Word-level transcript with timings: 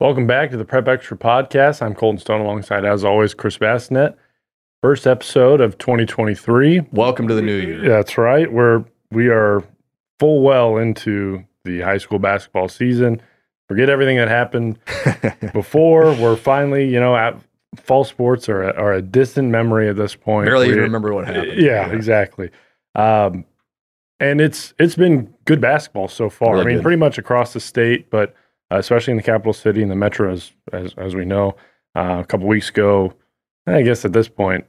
Welcome 0.00 0.28
back 0.28 0.52
to 0.52 0.56
the 0.56 0.64
Prep 0.64 0.86
Extra 0.86 1.16
podcast. 1.16 1.82
I'm 1.82 1.92
Colton 1.92 2.20
Stone 2.20 2.40
alongside, 2.40 2.84
as 2.84 3.04
always, 3.04 3.34
Chris 3.34 3.58
Basnett. 3.58 4.14
First 4.80 5.08
episode 5.08 5.60
of 5.60 5.76
2023. 5.78 6.82
Welcome 6.92 7.26
to 7.26 7.34
the 7.34 7.42
new 7.42 7.56
year. 7.56 7.88
That's 7.88 8.16
right. 8.16 8.52
We're 8.52 8.84
we 9.10 9.26
are 9.26 9.64
full 10.20 10.42
well 10.42 10.76
into 10.76 11.44
the 11.64 11.80
high 11.80 11.98
school 11.98 12.20
basketball 12.20 12.68
season. 12.68 13.20
Forget 13.66 13.88
everything 13.88 14.18
that 14.18 14.28
happened 14.28 14.78
before. 15.52 16.14
We're 16.14 16.36
finally, 16.36 16.88
you 16.88 17.00
know, 17.00 17.16
at 17.16 17.36
fall 17.76 18.04
sports 18.04 18.48
are, 18.48 18.70
are 18.78 18.92
a 18.92 19.02
distant 19.02 19.48
memory 19.48 19.88
at 19.88 19.96
this 19.96 20.14
point. 20.14 20.46
Barely 20.46 20.68
even 20.68 20.78
remember 20.78 21.12
what 21.12 21.26
happened. 21.26 21.60
Yeah, 21.60 21.90
exactly. 21.90 22.50
Um, 22.94 23.44
and 24.20 24.40
it's 24.40 24.74
it's 24.78 24.94
been 24.94 25.34
good 25.44 25.60
basketball 25.60 26.06
so 26.06 26.30
far. 26.30 26.52
Really 26.52 26.62
I 26.62 26.66
mean, 26.66 26.76
good. 26.76 26.82
pretty 26.84 26.98
much 26.98 27.18
across 27.18 27.52
the 27.52 27.58
state, 27.58 28.10
but 28.10 28.36
especially 28.70 29.12
in 29.12 29.16
the 29.16 29.22
capital 29.22 29.52
city 29.52 29.82
and 29.82 29.90
the 29.90 29.96
metro, 29.96 30.32
as 30.32 30.52
as, 30.72 30.94
as 30.94 31.14
we 31.14 31.24
know. 31.24 31.56
Uh, 31.96 32.20
a 32.20 32.24
couple 32.24 32.46
weeks 32.46 32.68
ago, 32.68 33.12
I 33.66 33.82
guess 33.82 34.04
at 34.04 34.12
this 34.12 34.28
point, 34.28 34.66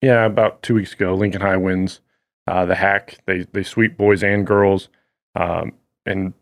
yeah, 0.00 0.24
about 0.24 0.62
two 0.62 0.74
weeks 0.74 0.92
ago, 0.92 1.14
Lincoln 1.14 1.40
High 1.40 1.56
wins 1.56 2.00
uh, 2.46 2.64
the 2.66 2.74
HAC. 2.74 3.18
They 3.26 3.46
they 3.52 3.62
sweep 3.62 3.96
boys 3.96 4.22
and 4.22 4.46
girls, 4.46 4.88
um, 5.34 5.72
and 6.04 6.34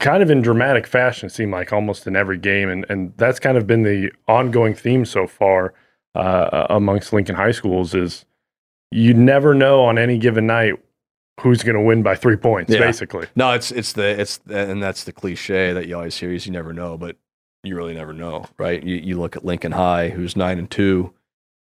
kind 0.00 0.22
of 0.22 0.30
in 0.30 0.42
dramatic 0.42 0.86
fashion. 0.86 1.26
It 1.26 1.30
seemed 1.30 1.52
like 1.52 1.72
almost 1.72 2.06
in 2.06 2.16
every 2.16 2.38
game, 2.38 2.68
and 2.68 2.84
and 2.88 3.14
that's 3.16 3.40
kind 3.40 3.56
of 3.56 3.66
been 3.66 3.82
the 3.82 4.12
ongoing 4.28 4.74
theme 4.74 5.04
so 5.04 5.26
far 5.26 5.74
uh, 6.14 6.66
amongst 6.70 7.12
Lincoln 7.12 7.34
High 7.34 7.52
schools 7.52 7.94
is 7.94 8.24
you 8.90 9.14
never 9.14 9.54
know 9.54 9.84
on 9.84 9.98
any 9.98 10.18
given 10.18 10.46
night 10.46 10.74
who's 11.40 11.62
going 11.62 11.74
to 11.76 11.80
win 11.82 12.02
by 12.02 12.14
three 12.14 12.36
points, 12.36 12.72
Yeah. 12.72 12.80
basically. 12.80 13.26
No, 13.36 13.52
it's 13.52 13.70
it's 13.72 13.92
the 13.94 14.20
it's 14.20 14.40
and 14.48 14.82
that's 14.82 15.04
the 15.04 15.12
cliche 15.12 15.72
that 15.72 15.86
you 15.86 15.96
always 15.96 16.16
hear 16.16 16.32
is 16.32 16.46
you 16.46 16.52
never 16.52 16.72
know, 16.72 16.96
but 16.96 17.16
you 17.62 17.76
really 17.76 17.94
never 17.94 18.12
know, 18.12 18.46
right? 18.58 18.82
You 18.82 18.96
you 18.96 19.18
look 19.18 19.36
at 19.36 19.44
Lincoln 19.44 19.72
High, 19.72 20.10
who's 20.10 20.36
nine 20.36 20.58
and 20.58 20.70
two, 20.70 21.12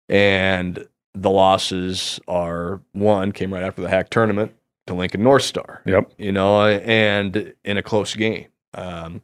and 0.10 0.88
the 1.14 1.30
losses 1.30 2.20
are 2.28 2.82
one 2.92 3.32
came 3.32 3.54
right 3.54 3.64
after 3.64 3.82
the 3.82 3.90
HAC 3.90 4.10
tournament 4.10 4.54
to 4.88 4.94
Lincoln 4.94 5.24
North 5.24 5.44
Star. 5.44 5.82
Yep. 5.86 6.12
you 6.18 6.32
know, 6.32 6.66
and 6.68 7.54
in 7.64 7.78
a 7.78 7.84
close 7.84 8.14
game. 8.16 8.48
Um, 8.74 9.22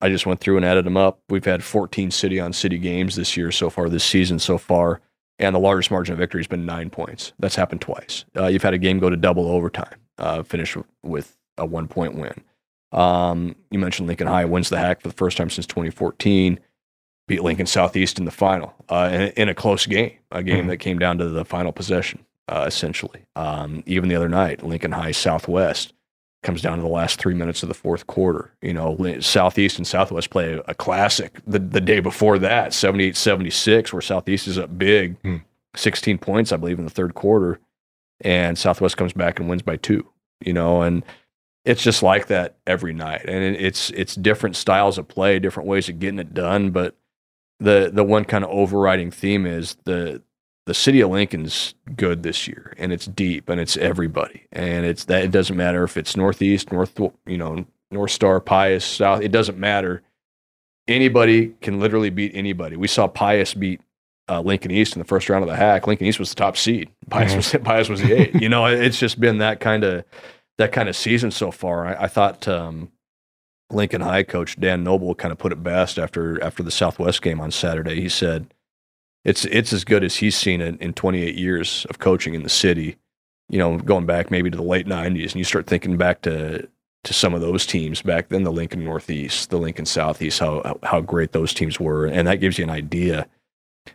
I 0.00 0.08
just 0.10 0.26
went 0.26 0.38
through 0.40 0.56
and 0.58 0.64
added 0.64 0.84
them 0.84 0.96
up. 0.96 1.20
We've 1.28 1.44
had 1.44 1.64
14 1.64 2.10
city 2.12 2.38
on 2.38 2.52
city 2.52 2.78
games 2.78 3.16
this 3.16 3.36
year 3.36 3.50
so 3.50 3.70
far, 3.70 3.88
this 3.88 4.04
season 4.04 4.38
so 4.38 4.56
far, 4.58 5.00
and 5.38 5.54
the 5.54 5.58
largest 5.60 5.90
margin 5.90 6.12
of 6.14 6.18
victory 6.18 6.40
has 6.40 6.46
been 6.46 6.66
nine 6.66 6.90
points. 6.90 7.32
That's 7.38 7.54
happened 7.56 7.80
twice. 7.80 8.24
Uh, 8.36 8.46
you've 8.46 8.62
had 8.62 8.74
a 8.74 8.78
game 8.78 8.98
go 8.98 9.10
to 9.10 9.16
double 9.16 9.48
overtime, 9.50 9.94
uh, 10.18 10.42
finish 10.42 10.76
with 11.02 11.36
a 11.56 11.64
one 11.66 11.88
point 11.88 12.14
win. 12.16 12.34
Um, 12.92 13.54
you 13.70 13.78
mentioned 13.78 14.08
Lincoln 14.08 14.26
High 14.26 14.44
wins 14.46 14.68
the 14.70 14.78
HAC 14.78 15.02
for 15.02 15.08
the 15.08 15.14
first 15.14 15.36
time 15.36 15.50
since 15.50 15.66
2014, 15.66 16.58
beat 17.26 17.42
Lincoln 17.42 17.66
Southeast 17.66 18.18
in 18.18 18.24
the 18.24 18.30
final 18.30 18.74
uh, 18.88 19.10
in, 19.12 19.20
in 19.42 19.48
a 19.48 19.54
close 19.54 19.84
game, 19.86 20.12
a 20.32 20.42
game 20.42 20.64
Mhm. 20.64 20.68
that 20.68 20.76
came 20.78 20.98
down 20.98 21.18
to 21.18 21.28
the 21.28 21.44
final 21.44 21.72
possession, 21.72 22.24
uh, 22.48 22.64
essentially. 22.66 23.26
Um, 23.36 23.82
even 23.86 24.08
the 24.08 24.16
other 24.16 24.28
night, 24.30 24.62
Lincoln 24.64 24.92
High 24.92 25.12
Southwest 25.12 25.92
comes 26.42 26.62
down 26.62 26.76
to 26.76 26.82
the 26.82 26.88
last 26.88 27.18
three 27.18 27.34
minutes 27.34 27.62
of 27.62 27.68
the 27.68 27.74
fourth 27.74 28.06
quarter. 28.06 28.52
You 28.62 28.72
know, 28.72 29.18
Southeast 29.20 29.78
and 29.78 29.86
Southwest 29.86 30.30
play 30.30 30.60
a, 30.66 30.74
classic 30.74 31.40
the, 31.46 31.58
the 31.58 31.80
day 31.80 32.00
before 32.00 32.38
that, 32.38 32.72
78 32.72 33.16
76, 33.16 33.92
where 33.92 34.02
Southeast 34.02 34.46
is 34.46 34.58
up 34.58 34.76
big, 34.78 35.16
Hmm. 35.22 35.36
16 35.76 36.18
points, 36.18 36.52
I 36.52 36.56
believe, 36.56 36.78
in 36.78 36.84
the 36.84 36.90
third 36.90 37.14
quarter. 37.14 37.60
And 38.20 38.58
Southwest 38.58 38.96
comes 38.96 39.12
back 39.12 39.38
and 39.38 39.48
wins 39.48 39.62
by 39.62 39.76
two, 39.76 40.06
you 40.40 40.52
know, 40.52 40.82
and 40.82 41.04
it's 41.64 41.82
just 41.82 42.02
like 42.02 42.26
that 42.28 42.56
every 42.66 42.92
night. 42.94 43.24
And 43.26 43.56
it's 43.56 43.90
it's 43.90 44.14
different 44.14 44.56
styles 44.56 44.98
of 44.98 45.06
play, 45.06 45.38
different 45.38 45.68
ways 45.68 45.88
of 45.88 45.98
getting 45.98 46.18
it 46.18 46.34
done. 46.34 46.70
But 46.70 46.96
the 47.60 47.90
the 47.92 48.04
one 48.04 48.24
kind 48.24 48.44
of 48.44 48.50
overriding 48.50 49.10
theme 49.10 49.46
is 49.46 49.76
the 49.84 50.22
the 50.68 50.74
city 50.74 51.00
of 51.00 51.10
Lincoln's 51.10 51.74
good 51.96 52.22
this 52.22 52.46
year, 52.46 52.72
and 52.78 52.92
it's 52.92 53.06
deep, 53.06 53.48
and 53.48 53.60
it's 53.60 53.76
everybody, 53.76 54.44
and 54.52 54.86
it's 54.86 55.04
that 55.06 55.24
it 55.24 55.30
doesn't 55.32 55.56
matter 55.56 55.82
if 55.82 55.96
it's 55.96 56.16
Northeast, 56.16 56.70
North, 56.70 56.98
you 57.26 57.36
know, 57.38 57.64
North 57.90 58.10
Star, 58.12 58.38
Pius, 58.40 58.84
South. 58.84 59.22
It 59.22 59.32
doesn't 59.32 59.58
matter. 59.58 60.02
Anybody 60.86 61.48
can 61.60 61.80
literally 61.80 62.10
beat 62.10 62.32
anybody. 62.34 62.76
We 62.76 62.88
saw 62.88 63.08
Pius 63.08 63.52
beat 63.54 63.80
uh, 64.28 64.40
Lincoln 64.40 64.70
East 64.70 64.94
in 64.94 65.00
the 65.00 65.04
first 65.06 65.28
round 65.28 65.42
of 65.42 65.48
the 65.50 65.56
HAC. 65.56 65.86
Lincoln 65.86 66.06
East 66.06 66.18
was 66.18 66.30
the 66.30 66.34
top 66.36 66.56
seed. 66.56 66.90
Pius 67.10 67.32
Mhm. 67.32 67.36
was 67.36 67.54
Pius 67.64 67.88
was 67.88 68.00
the 68.02 68.12
eight. 68.12 68.40
you 68.40 68.48
know, 68.48 68.66
it's 68.66 68.98
just 68.98 69.18
been 69.20 69.38
that 69.38 69.60
kind 69.60 69.84
of 69.84 70.04
that 70.58 70.72
kind 70.72 70.88
of 70.88 70.96
season 70.96 71.30
so 71.30 71.50
far. 71.50 71.86
I, 71.86 72.04
I 72.04 72.08
thought 72.08 72.46
um, 72.48 72.90
Lincoln 73.70 74.00
High 74.00 74.22
coach 74.22 74.58
Dan 74.58 74.82
Noble 74.84 75.14
kind 75.14 75.32
of 75.32 75.38
put 75.38 75.52
it 75.52 75.62
best 75.62 75.98
after 75.98 76.42
after 76.42 76.62
the 76.62 76.70
Southwest 76.70 77.22
game 77.22 77.40
on 77.40 77.50
Saturday. 77.50 78.00
He 78.00 78.08
said, 78.08 78.52
"It's 79.24 79.44
it's 79.46 79.72
as 79.72 79.84
good 79.84 80.04
as 80.04 80.16
he's 80.16 80.36
seen 80.36 80.60
it 80.60 80.80
in 80.80 80.94
28 80.94 81.34
years 81.34 81.86
of 81.90 81.98
coaching 81.98 82.34
in 82.34 82.42
the 82.42 82.48
city. 82.48 82.96
You 83.48 83.58
know, 83.58 83.78
going 83.78 84.06
back 84.06 84.30
maybe 84.30 84.50
to 84.50 84.56
the 84.56 84.62
late 84.62 84.86
90s, 84.86 85.32
and 85.32 85.36
you 85.36 85.44
start 85.44 85.66
thinking 85.66 85.96
back 85.96 86.22
to 86.22 86.68
to 87.04 87.14
some 87.14 87.32
of 87.34 87.40
those 87.40 87.64
teams 87.64 88.02
back 88.02 88.28
then, 88.28 88.42
the 88.42 88.52
Lincoln 88.52 88.84
Northeast, 88.84 89.50
the 89.50 89.58
Lincoln 89.58 89.86
Southeast, 89.86 90.40
how 90.40 90.78
how 90.82 91.00
great 91.00 91.32
those 91.32 91.54
teams 91.54 91.80
were, 91.80 92.06
and 92.06 92.26
that 92.28 92.40
gives 92.40 92.58
you 92.58 92.64
an 92.64 92.70
idea." 92.70 93.26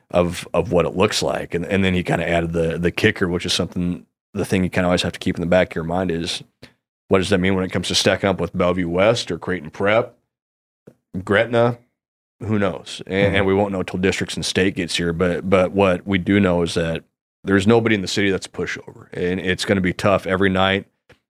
Of, 0.10 0.48
of 0.56 0.72
what 0.72 0.86
it 0.86 0.96
looks 0.96 1.22
like, 1.22 1.54
and 1.54 1.64
and 1.66 1.84
then 1.84 1.94
he 1.94 2.04
kind 2.04 2.20
of 2.20 2.28
added 2.28 2.54
the 2.54 2.80
the 2.80 2.90
kicker, 2.90 3.28
which 3.28 3.46
is 3.46 3.54
something 3.54 4.08
the 4.34 4.46
thing 4.46 4.64
you 4.64 4.70
kind 4.70 4.86
of 4.86 4.90
always 4.90 5.04
have 5.04 5.14
to 5.14 5.20
keep 5.20 5.36
in 5.36 5.42
the 5.42 5.48
back 5.48 5.72
of 5.72 5.76
your 5.76 5.84
mind 5.84 6.12
is 6.12 6.44
what 7.08 7.20
does 7.20 7.30
that 7.30 7.40
mean 7.40 7.56
when 7.56 7.64
it 7.64 7.72
comes 7.72 7.88
to 7.90 7.96
stacking 7.96 8.30
up 8.30 8.40
with 8.40 8.58
Bellevue 8.58 8.90
West 8.90 9.30
or 9.30 9.38
Creighton 9.38 9.70
Prep, 9.70 10.18
Gretna? 11.24 11.78
Who 12.46 12.60
knows? 12.60 13.02
And, 13.08 13.36
and 13.38 13.46
we 13.46 13.54
won't 13.54 13.72
know 13.72 13.84
till 13.84 14.00
districts 14.00 14.36
and 14.36 14.46
state 14.46 14.76
gets 14.76 14.96
here. 14.96 15.14
But 15.14 15.50
but 15.50 15.72
what 15.72 16.06
we 16.06 16.18
do 16.18 16.40
know 16.40 16.62
is 16.62 16.74
that 16.76 17.04
there's 17.44 17.68
nobody 17.68 17.96
in 17.96 18.02
the 18.02 18.08
city 18.08 18.30
that's 18.32 18.46
a 18.46 18.50
pushover, 18.50 19.08
and 19.14 19.40
it's 19.40 19.66
going 19.66 19.76
to 19.76 19.82
be 19.82 19.94
tough 19.94 20.26
every 20.26 20.50
night. 20.50 20.86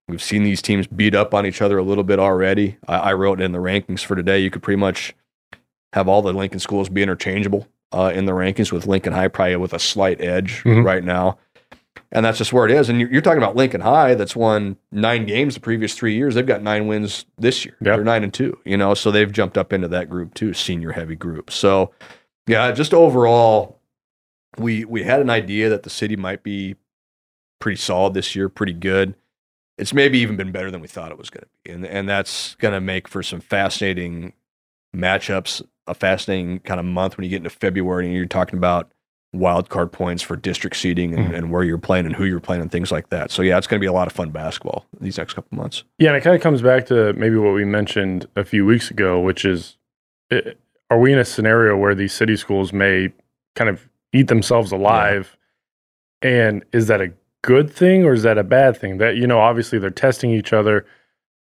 We've 0.07 0.21
seen 0.21 0.43
these 0.43 0.61
teams 0.61 0.85
beat 0.85 1.15
up 1.15 1.33
on 1.33 1.45
each 1.45 1.61
other 1.61 1.77
a 1.77 1.83
little 1.83 2.03
bit 2.03 2.19
already. 2.19 2.77
I, 2.87 2.95
I 2.97 3.13
wrote 3.13 3.39
in 3.41 3.51
the 3.53 3.59
rankings 3.59 4.03
for 4.03 4.15
today. 4.15 4.39
You 4.39 4.49
could 4.51 4.61
pretty 4.61 4.79
much 4.79 5.13
have 5.93 6.07
all 6.07 6.21
the 6.21 6.33
Lincoln 6.33 6.59
schools 6.59 6.89
be 6.89 7.01
interchangeable 7.03 7.67
uh, 7.91 8.11
in 8.13 8.25
the 8.25 8.31
rankings, 8.33 8.71
with 8.71 8.85
Lincoln 8.85 9.13
High 9.13 9.27
probably 9.29 9.55
with 9.55 9.73
a 9.73 9.79
slight 9.79 10.19
edge 10.21 10.63
Mhm. 10.63 10.83
right 10.83 11.03
now. 11.03 11.37
And 12.13 12.23
that's 12.23 12.37
just 12.37 12.53
where 12.53 12.65
it 12.65 12.71
is. 12.71 12.89
And 12.89 12.99
you're, 12.99 13.11
you're 13.11 13.21
talking 13.23 13.39
about 13.39 13.55
Lincoln 13.55 13.81
High 13.81 14.13
that's 14.13 14.35
won 14.35 14.77
nine 14.91 15.25
games 15.25 15.55
the 15.55 15.59
previous 15.59 15.95
three 15.95 16.15
years. 16.15 16.35
They've 16.35 16.45
got 16.45 16.61
nine 16.61 16.85
wins 16.85 17.25
this 17.39 17.65
year. 17.65 17.75
Yep. 17.81 17.95
They're 17.95 18.03
nine 18.03 18.23
and 18.23 18.33
two, 18.33 18.57
you 18.65 18.77
know, 18.77 18.93
so 18.93 19.09
they've 19.09 19.31
jumped 19.31 19.57
up 19.57 19.73
into 19.73 19.87
that 19.87 20.09
group 20.09 20.35
too, 20.35 20.53
senior 20.53 20.91
heavy 20.91 21.15
group. 21.15 21.49
So, 21.49 21.91
yeah, 22.45 22.71
just 22.71 22.93
overall, 22.93 23.79
we 24.57 24.85
we 24.85 25.03
had 25.03 25.21
an 25.21 25.31
idea 25.31 25.69
that 25.69 25.81
the 25.81 25.89
city 25.89 26.15
might 26.15 26.43
be 26.43 26.75
pretty 27.59 27.77
solid 27.77 28.13
this 28.13 28.35
year, 28.35 28.47
pretty 28.47 28.73
good. 28.73 29.15
It's 29.79 29.93
maybe 29.93 30.19
even 30.19 30.37
been 30.37 30.51
better 30.51 30.69
than 30.69 30.81
we 30.81 30.87
thought 30.87 31.11
it 31.11 31.17
was 31.17 31.31
going 31.31 31.43
to 31.43 31.49
be, 31.63 31.71
and 31.71 31.85
and 31.85 32.07
that's 32.07 32.53
going 32.55 32.75
to 32.75 32.81
make 32.81 33.07
for 33.07 33.23
some 33.23 33.41
fascinating 33.41 34.33
matchups. 34.95 35.63
A 35.85 35.93
fascinating 35.93 36.59
kind 36.59 36.79
of 36.79 36.85
month 36.85 37.17
when 37.17 37.25
you 37.25 37.29
get 37.29 37.37
into 37.37 37.49
February 37.49 38.05
and 38.05 38.15
you're 38.15 38.25
talking 38.25 38.57
about 38.57 38.92
wild 39.33 39.67
card 39.69 39.91
points 39.91 40.21
for 40.21 40.35
district 40.35 40.75
seeding 40.75 41.13
and, 41.17 41.29
Mhm. 41.29 41.35
and 41.37 41.51
where 41.51 41.63
you're 41.63 41.77
playing 41.79 42.05
and 42.05 42.15
who 42.15 42.23
you're 42.23 42.39
playing 42.39 42.61
and 42.61 42.71
things 42.71 42.91
like 42.91 43.09
that. 43.09 43.31
So 43.31 43.41
yeah, 43.41 43.57
it's 43.57 43.65
going 43.67 43.79
to 43.79 43.83
be 43.83 43.87
a 43.87 43.93
lot 43.93 44.05
of 44.07 44.13
fun 44.13 44.29
basketball 44.29 44.85
these 45.01 45.17
next 45.17 45.33
couple 45.33 45.57
months. 45.57 45.83
Yeah, 45.97 46.09
and 46.09 46.17
it 46.17 46.21
kind 46.21 46.35
of 46.35 46.41
comes 46.41 46.61
back 46.61 46.85
to 46.87 47.13
maybe 47.13 47.35
what 47.37 47.53
we 47.53 47.65
mentioned 47.65 48.27
a 48.35 48.43
few 48.45 48.65
weeks 48.65 48.91
ago, 48.91 49.19
which 49.19 49.43
is 49.43 49.77
i- 50.31 50.53
are 50.91 50.99
we 50.99 51.11
in 51.11 51.17
a 51.17 51.25
scenario 51.25 51.75
where 51.75 51.95
these 51.95 52.13
city 52.13 52.35
schools 52.35 52.71
may 52.71 53.11
kind 53.55 53.69
of 53.69 53.89
eat 54.13 54.27
themselves 54.27 54.71
alive? 54.71 55.35
And 56.21 56.63
is 56.71 56.87
that 56.87 57.01
a 57.01 57.11
good 57.41 57.69
thing 57.71 58.05
or 58.05 58.13
is 58.13 58.23
that 58.23 58.37
a 58.37 58.43
bad 58.43 58.77
thing? 58.77 58.99
That, 58.99 59.17
you 59.17 59.27
know, 59.27 59.39
obviously 59.39 59.79
they're 59.79 59.89
testing 59.89 60.29
each 60.31 60.53
other 60.53 60.85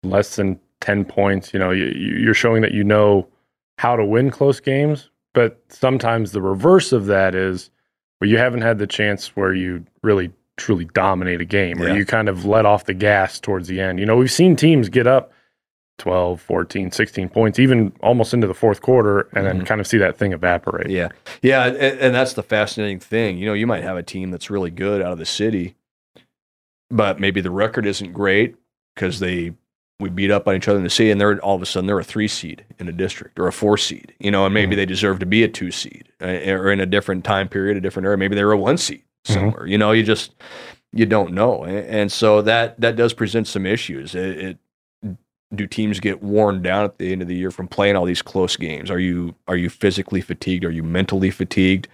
less 0.03 0.37
than 0.37 0.59
10 0.81 1.05
points. 1.05 1.53
You 1.53 1.61
know, 1.61 1.71
you- 1.71 1.85
you're 1.87 2.35
showing 2.35 2.63
that 2.63 2.73
you 2.73 2.83
know 2.83 3.29
how 3.79 3.95
to 3.97 4.05
win 4.05 4.31
close 4.31 4.59
games. 4.61 5.11
But 5.35 5.61
sometimes 5.69 6.33
the 6.33 6.41
reverse 6.41 6.93
of 6.93 7.07
that 7.07 7.35
is 7.35 7.69
where 8.19 8.31
you 8.31 8.39
haven't 8.39 8.63
had 8.63 8.79
the 8.79 8.87
chance 8.87 9.37
where 9.37 9.53
you 9.53 9.85
really 10.03 10.33
truly 10.57 10.85
dominate 10.87 11.41
a 11.41 11.45
game 11.45 11.83
or 11.83 11.89
Yeah. 11.89 11.97
you 11.97 12.07
kind 12.07 12.29
of 12.29 12.45
let 12.47 12.65
off 12.65 12.85
the 12.87 12.95
gas 12.95 13.39
towards 13.41 13.69
the 13.69 13.81
end. 13.81 13.99
You 14.01 14.07
know, 14.07 14.17
we've 14.17 14.31
seen 14.33 14.55
teams 14.57 14.89
get 14.89 15.07
up 15.07 15.33
12, 15.99 16.41
14, 16.41 16.91
16 16.91 17.29
points, 17.29 17.59
even 17.59 17.93
almost 18.01 18.33
into 18.35 18.47
the 18.47 18.55
fourth 18.55 18.81
quarter, 18.81 19.29
and 19.35 19.45
then 19.47 19.61
Mhm. 19.63 19.67
kind 19.67 19.81
of 19.81 19.87
see 19.87 19.99
that 19.99 20.17
thing 20.17 20.33
evaporate. 20.33 20.91
Yeah, 20.91 21.09
yeah, 21.43 21.67
and, 21.67 21.77
and 21.77 22.15
that's 22.15 22.33
the 22.33 22.43
fascinating 22.43 22.99
thing. 23.01 23.37
You 23.39 23.47
know, 23.47 23.53
you 23.53 23.67
might 23.67 23.83
have 23.85 23.97
a 23.97 24.03
team 24.03 24.31
that's 24.33 24.51
really 24.51 24.71
good 24.71 25.03
out 25.03 25.13
of 25.13 25.19
the 25.19 25.25
city, 25.27 25.75
but 26.91 27.21
maybe 27.21 27.41
the 27.41 27.51
record 27.53 27.87
isn't 27.87 28.13
great 28.13 28.57
because 28.95 29.21
they 29.21 29.53
we 30.01 30.09
beat 30.11 30.31
up 30.31 30.49
on 30.49 30.57
each 30.57 30.67
other 30.69 30.79
in 30.79 30.85
the 30.85 30.91
city, 30.91 31.11
and 31.11 31.21
they're 31.21 31.39
all 31.41 31.55
of 31.55 31.63
a 31.63 31.67
sudden 31.67 31.87
they're 31.87 31.99
a 31.99 32.05
three 32.05 32.29
seed 32.29 32.65
in 32.79 32.89
a 32.89 32.93
district 32.93 33.39
or 33.39 33.47
a 33.47 33.53
four 33.53 33.79
seed. 33.79 34.13
You 34.19 34.31
know, 34.31 34.45
and 34.45 34.53
maybe 34.53 34.75
Mhm. 34.75 34.79
they 34.79 34.87
deserve 34.87 35.19
to 35.21 35.27
be 35.27 35.43
a 35.45 35.49
two 35.49 35.71
seed 35.71 36.09
uh, 36.21 36.27
or 36.27 36.71
in 36.73 36.81
a 36.81 36.87
different 36.87 37.25
time 37.25 37.49
period, 37.49 37.77
a 37.77 37.81
different 37.81 38.07
era. 38.07 38.19
Maybe 38.19 38.35
they 38.35 38.45
were 38.45 38.53
a 38.53 38.59
one 38.59 38.77
seed 38.77 39.03
somewhere. 39.25 39.67
You 39.67 39.79
know, 39.79 39.93
you 39.93 40.03
just 40.03 40.35
you 40.93 41.07
don't 41.07 41.33
know, 41.33 41.65
and, 41.65 41.79
and 41.87 42.13
so 42.13 42.43
that 42.43 42.81
that 42.81 42.97
does 42.97 43.13
present 43.13 43.47
some 43.47 43.67
issues. 43.67 44.15
It, 44.15 44.39
it 44.39 44.59
do 45.55 45.67
teams 45.69 46.01
get 46.01 46.21
worn 46.23 46.63
down 46.63 46.85
at 46.85 46.99
the 46.99 47.13
end 47.13 47.23
of 47.23 47.29
the 47.29 47.37
year 47.37 47.51
from 47.53 47.69
playing 47.69 47.95
all 47.95 48.05
these 48.05 48.23
close 48.23 48.57
games? 48.57 48.91
Are 48.91 48.99
you 48.99 49.35
are 49.47 49.57
you 49.57 49.71
physically 49.71 50.21
fatigued? 50.21 50.65
Are 50.65 50.71
you 50.71 50.83
mentally 50.83 51.31
fatigued? 51.31 51.87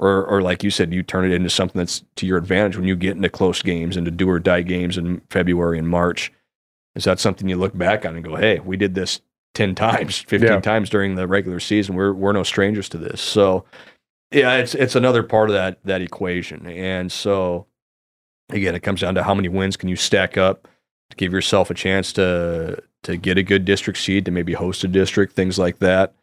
Or, 0.00 0.24
or 0.26 0.42
like 0.42 0.62
you 0.62 0.70
said, 0.70 0.94
you 0.94 1.02
turn 1.02 1.24
it 1.28 1.34
into 1.34 1.50
something 1.50 1.76
that's 1.76 2.04
to 2.16 2.26
your 2.26 2.38
advantage 2.38 2.76
when 2.76 2.86
you 2.86 2.94
get 2.94 3.16
into 3.16 3.28
close 3.28 3.62
games, 3.62 3.96
into 3.96 4.12
do 4.12 4.30
or 4.30 4.38
die 4.38 4.62
games 4.62 4.96
in 4.96 5.20
February 5.28 5.76
and 5.76 5.88
March. 5.88 6.30
Is 6.98 7.04
that 7.04 7.18
something 7.20 7.48
you 7.48 7.56
look 7.56 7.76
back 7.78 8.04
on 8.04 8.14
and 8.16 8.24
go, 8.24 8.36
"Hey, 8.36 8.58
we 8.58 8.76
did 8.76 8.94
this 8.94 9.20
ten 9.54 9.74
times, 9.74 10.18
fifteen 10.28 10.50
Yeah. 10.52 10.60
times 10.60 10.90
during 10.90 11.14
the 11.14 11.26
regular 11.26 11.60
season. 11.60 11.94
We're 11.94 12.12
we're 12.12 12.32
no 12.32 12.42
strangers 12.42 12.88
to 12.90 12.98
this." 12.98 13.20
So, 13.22 13.64
yeah, 14.30 14.56
it's 14.56 14.74
it's 14.74 14.94
another 14.96 15.22
part 15.22 15.48
of 15.48 15.54
that 15.54 15.78
that 15.84 16.02
equation. 16.02 16.66
And 16.66 17.10
so, 17.10 17.66
again, 18.50 18.74
it 18.74 18.80
comes 18.80 19.00
down 19.00 19.14
to 19.14 19.22
how 19.22 19.32
many 19.34 19.48
wins 19.48 19.76
can 19.76 19.88
you 19.88 19.96
stack 19.96 20.36
up 20.36 20.68
to 21.10 21.16
give 21.16 21.32
yourself 21.32 21.70
a 21.70 21.74
chance 21.74 22.12
to 22.14 22.82
to 23.04 23.16
get 23.16 23.38
a 23.38 23.42
good 23.44 23.64
district 23.64 23.98
seed, 24.00 24.24
to 24.24 24.30
maybe 24.32 24.52
host 24.54 24.82
a 24.84 24.88
district, 24.88 25.34
things 25.34 25.56
like 25.58 25.78
that. 25.78 26.14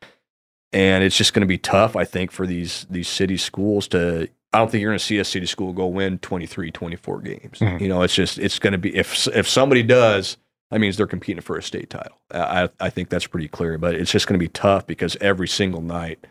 And 0.73 1.05
it's 1.05 1.15
just 1.15 1.33
going 1.33 1.41
to 1.41 1.47
be 1.47 1.57
tough, 1.57 1.95
I 1.95 2.03
think, 2.03 2.31
for 2.31 2.45
these 2.45 2.85
these 2.89 3.07
city 3.07 3.37
schools 3.37 3.87
to. 3.89 4.27
I 4.53 4.59
don't 4.59 4.71
think 4.71 4.81
you're 4.81 4.91
going 4.91 4.99
to 4.99 5.03
see 5.03 5.17
a 5.19 5.25
city 5.25 5.47
school 5.47 5.73
go 5.73 5.85
win 5.87 6.17
23, 6.19 6.71
24 6.71 7.19
games. 7.19 7.59
Mhm. 7.59 7.81
You 7.81 7.89
know, 7.89 8.03
it's 8.03 8.15
just 8.15 8.37
it's 8.39 8.57
going 8.57 8.71
to 8.71 8.77
be 8.77 8.95
if 8.95 9.27
if 9.29 9.49
somebody 9.49 9.83
does, 9.83 10.37
that 10.75 10.79
means 10.79 10.97
they're 10.97 11.07
competing 11.07 11.39
for 11.41 11.55
a 11.57 11.63
state 11.63 11.89
title. 11.89 12.17
I 12.31 12.67
I 12.81 12.89
think 12.89 13.07
that's 13.07 13.25
pretty 13.27 13.47
clear. 13.47 13.77
But 13.77 13.95
it's 13.95 14.11
just 14.11 14.27
going 14.27 14.37
to 14.37 14.43
be 14.43 14.49
tough 14.49 14.85
because 14.85 15.15
every 15.21 15.47
single 15.47 15.79
night, 15.81 16.27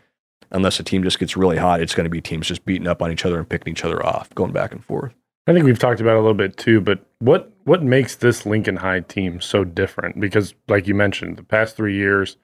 unless 0.51 0.79
a 0.79 0.83
team 0.83 1.01
just 1.01 1.17
gets 1.17 1.35
really 1.35 1.57
hot, 1.57 1.81
it's 1.81 1.95
going 1.95 2.03
to 2.03 2.11
be 2.11 2.21
teams 2.21 2.45
just 2.47 2.63
beating 2.63 2.85
up 2.85 3.01
on 3.01 3.11
each 3.11 3.25
other 3.25 3.39
and 3.39 3.49
picking 3.49 3.71
each 3.71 3.83
other 3.83 4.05
off, 4.05 4.29
going 4.35 4.51
back 4.51 4.71
and 4.71 4.85
forth. 4.85 5.15
I 5.47 5.53
think 5.53 5.65
we've 5.65 5.79
talked 5.79 5.99
about 5.99 6.11
it 6.11 6.17
a 6.17 6.21
little 6.21 6.35
bit 6.35 6.57
too, 6.57 6.79
but 6.79 7.03
what 7.17 7.53
what 7.63 7.81
makes 7.81 8.17
this 8.17 8.45
Lincoln 8.45 8.75
High 8.75 8.99
team 8.99 9.41
so 9.41 9.63
different? 9.63 10.19
Because, 10.19 10.53
like 10.67 10.85
you 10.87 10.93
mentioned, 10.93 11.37
the 11.37 11.43
past 11.43 11.75
three 11.75 11.95
years, 11.95 12.37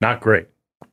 not 0.00 0.20
great. 0.20 0.48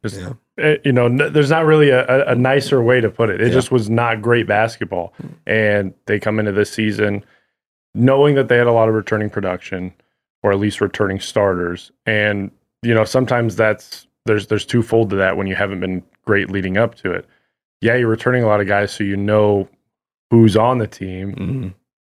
Just, 0.05 0.21
Yeah. 0.21 0.33
eh, 0.59 0.77
you 0.85 0.91
know, 0.91 1.07
n- 1.07 1.33
there's 1.33 1.49
not 1.49 1.65
really 1.65 1.89
a, 1.89 2.05
a, 2.07 2.33
a 2.33 2.35
nicer 2.35 2.83
way 2.83 3.01
to 3.01 3.09
put 3.09 3.31
it. 3.31 3.41
It 3.41 3.47
Yeah. 3.47 3.53
just 3.53 3.71
was 3.71 3.89
not 3.89 4.21
great 4.21 4.45
basketball, 4.45 5.15
and 5.47 5.95
they 6.05 6.19
come 6.19 6.37
into 6.37 6.51
this 6.51 6.71
season 6.71 7.25
knowing 7.95 8.35
that 8.35 8.47
they 8.47 8.57
had 8.57 8.67
a 8.67 8.71
lot 8.71 8.87
of 8.89 8.93
returning 8.93 9.31
production, 9.31 9.91
or 10.43 10.51
at 10.51 10.59
least 10.59 10.81
returning 10.81 11.19
starters, 11.19 11.91
and 12.05 12.51
you 12.83 12.93
know, 12.93 13.03
sometimes 13.05 13.55
that's 13.55 14.07
there's 14.25 14.47
there's 14.47 14.65
twofold 14.65 15.09
to 15.11 15.15
that 15.17 15.37
when 15.37 15.47
you 15.47 15.55
haven't 15.55 15.79
been 15.79 16.03
great 16.25 16.49
leading 16.51 16.77
up 16.77 16.95
to 16.95 17.11
it. 17.11 17.25
Yeah, 17.81 17.95
you're 17.95 18.07
returning 18.09 18.43
a 18.43 18.47
lot 18.47 18.61
of 18.61 18.67
guys, 18.67 18.91
so 18.91 19.03
you 19.03 19.17
know 19.17 19.67
who's 20.29 20.55
on 20.55 20.77
the 20.77 20.87
team 20.87 21.33
Mm-hmm. 21.35 21.67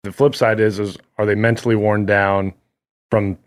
the 0.03 0.11
flip 0.11 0.35
side 0.35 0.59
is 0.59 0.79
is 0.79 0.97
are 1.17 1.25
they 1.25 1.35
mentally 1.35 1.75
worn 1.75 2.05
down 2.05 2.53
from 3.11 3.37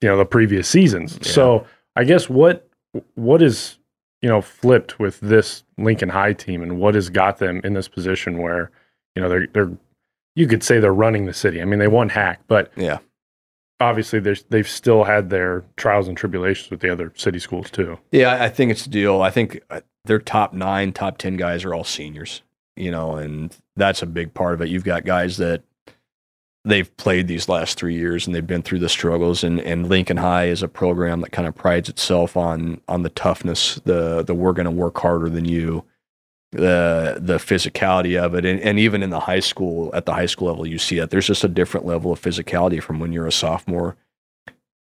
you 0.00 0.08
know 0.08 0.16
the 0.16 0.24
previous 0.24 0.66
seasons 0.68 1.18
Yeah. 1.22 1.30
so 1.32 1.66
i 1.94 2.02
guess 2.02 2.28
what 2.28 2.68
what 3.14 3.40
is 3.42 3.78
you 4.20 4.28
know 4.28 4.40
flipped 4.42 4.98
with 4.98 5.20
this 5.20 5.62
lincoln 5.78 6.08
high 6.08 6.32
team 6.32 6.62
and 6.62 6.80
what 6.80 6.96
has 6.96 7.10
got 7.10 7.38
them 7.38 7.60
in 7.62 7.74
this 7.74 7.86
position 7.86 8.38
where 8.38 8.72
you 9.14 9.22
know 9.22 9.28
they're 9.28 9.46
they're 9.52 9.70
you 10.34 10.48
could 10.48 10.64
say 10.64 10.80
they're 10.80 10.92
running 10.92 11.26
the 11.26 11.32
city 11.32 11.62
i 11.62 11.64
mean 11.64 11.78
they 11.78 11.86
won 11.86 12.08
HAC 12.08 12.40
but 12.48 12.72
Yeah. 12.76 12.98
Obviously 13.82 14.20
they've 14.20 14.68
still 14.68 15.04
had 15.04 15.30
their 15.30 15.64
trials 15.76 16.08
and 16.08 16.16
tribulations 16.16 16.70
with 16.70 16.80
the 16.80 16.90
other 16.90 17.12
city 17.16 17.38
schools 17.38 17.70
too 17.70 17.98
Yeah, 18.10 18.42
I- 18.42 18.48
think 18.48 18.70
it's 18.70 18.86
a 18.86 18.90
deal. 18.90 19.22
I 19.22 19.30
think 19.30 19.60
uh, 19.70 19.80
their 20.04 20.18
top 20.18 20.52
nine, 20.52 20.92
top 20.92 21.18
10 21.18 21.36
guys 21.36 21.64
are 21.64 21.74
all 21.74 21.84
seniors, 21.84 22.42
you 22.76 22.90
know, 22.90 23.16
and 23.16 23.56
that's 23.76 24.02
a 24.02 24.06
big 24.06 24.34
part 24.34 24.54
of 24.54 24.60
it. 24.62 24.68
You've 24.68 24.84
got 24.84 25.04
guys 25.04 25.36
that 25.36 25.62
they've 26.64 26.96
played 26.96 27.26
these 27.28 27.48
last 27.48 27.76
three 27.78 27.94
years 27.94 28.26
and 28.26 28.34
they've 28.34 28.46
been 28.46 28.62
through 28.62 28.78
the 28.78 28.88
struggles 28.88 29.42
and, 29.42 29.60
and 29.60 29.88
Lincoln 29.88 30.16
High 30.18 30.46
is 30.46 30.62
a 30.62 30.68
program 30.68 31.20
that 31.22 31.32
kind 31.32 31.48
of 31.48 31.54
prides 31.54 31.88
itself 31.88 32.36
on 32.36 32.80
on 32.88 33.02
the 33.02 33.08
toughness, 33.10 33.80
the 33.84 34.22
the 34.22 34.34
we're 34.34 34.52
gonna 34.52 34.70
work 34.70 34.96
harder 34.98 35.28
than 35.28 35.44
you, 35.44 35.84
the 36.52 37.18
the 37.20 37.36
physicality 37.36 38.18
of 38.22 38.34
it. 38.34 38.44
And 38.44 38.60
and 38.60 38.78
even 38.78 39.02
in 39.02 39.10
the 39.10 39.20
high 39.20 39.40
school, 39.40 39.90
at 39.94 40.06
the 40.06 40.14
high 40.14 40.26
school 40.26 40.48
level, 40.48 40.66
you 40.66 40.78
see 40.78 40.98
it. 40.98 41.10
There's 41.10 41.26
just 41.26 41.44
a 41.44 41.48
different 41.48 41.86
level 41.86 42.12
of 42.12 42.20
physicality 42.20 42.82
from 42.82 43.00
when 43.00 43.12
you're 43.12 43.26
a 43.26 43.32
sophomore 43.32 43.96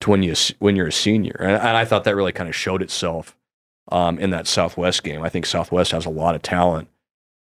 to 0.02 0.10
when 0.10 0.24
you 0.24 0.36
when 0.60 0.76
you're 0.76 0.88
a 0.88 0.92
senior. 0.92 1.36
And, 1.40 1.52
and 1.52 1.78
I 1.78 1.86
thought 1.86 2.04
that 2.04 2.16
really 2.16 2.32
kind 2.32 2.50
of 2.50 2.56
showed 2.56 2.82
itself 2.82 3.36
um, 3.92 4.20
in 4.20 4.30
that 4.30 4.48
Southwest 4.48 5.04
game. 5.04 5.24
I 5.24 5.30
think 5.30 5.46
Southwest 5.46 5.92
has 5.92 6.06
a 6.06 6.10
lot 6.10 6.36
of 6.36 6.42
talent, 6.42 6.90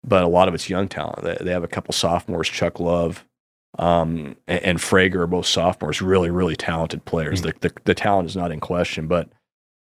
but 0.04 0.24
a 0.24 0.28
lot 0.28 0.48
of 0.48 0.54
it's 0.54 0.70
young 0.70 0.88
talent. 0.88 1.24
They, 1.24 1.38
they 1.42 1.52
have 1.52 1.64
a 1.64 1.68
couple 1.68 1.94
sophomores, 1.94 2.48
Chuck 2.50 2.80
Love 2.80 3.26
um, 3.78 4.36
and, 4.48 4.64
and 4.64 4.78
Frager 4.80 5.16
are 5.16 5.28
both 5.28 5.46
sophomores, 5.46 6.02
really, 6.02 6.30
really 6.30 6.56
talented 6.56 7.06
players. 7.06 7.42
The, 7.42 7.54
the, 7.62 7.72
the 7.84 7.94
talent 7.94 8.28
is 8.30 8.36
not 8.36 8.52
in 8.52 8.60
question, 8.60 9.08
but 9.08 9.30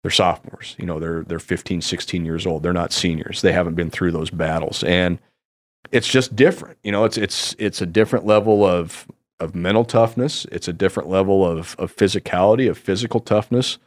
they're 0.03 0.11
sophomores. 0.11 0.75
You 0.77 0.85
know, 0.85 0.99
they're, 0.99 1.23
they're 1.23 1.39
15, 1.39 1.81
16 1.81 2.25
years 2.25 2.45
old. 2.45 2.61
They're 2.61 2.73
not 2.73 2.93
seniors. 2.93 3.41
They 3.41 3.53
haven't 3.53 3.75
been 3.75 3.89
through 3.89 4.11
those 4.11 4.29
battles. 4.29 4.83
And 4.83 5.17
it's 5.91 6.07
just 6.07 6.35
different. 6.35 6.77
You 6.83 6.91
know, 6.91 7.05
it's, 7.05 7.17
it's, 7.17 7.55
it's 7.57 7.81
a 7.81 7.85
different 7.85 8.25
level 8.25 8.65
of, 8.65 9.07
of 9.39 9.55
mental 9.55 9.85
toughness. 9.85 10.45
It's 10.51 10.67
a 10.67 10.73
different 10.73 11.09
level 11.09 11.45
of, 11.45 11.75
of 11.79 11.95
physicality, 11.95 12.69
of 12.69 12.77
physical 12.77 13.21
toughness. 13.21 13.79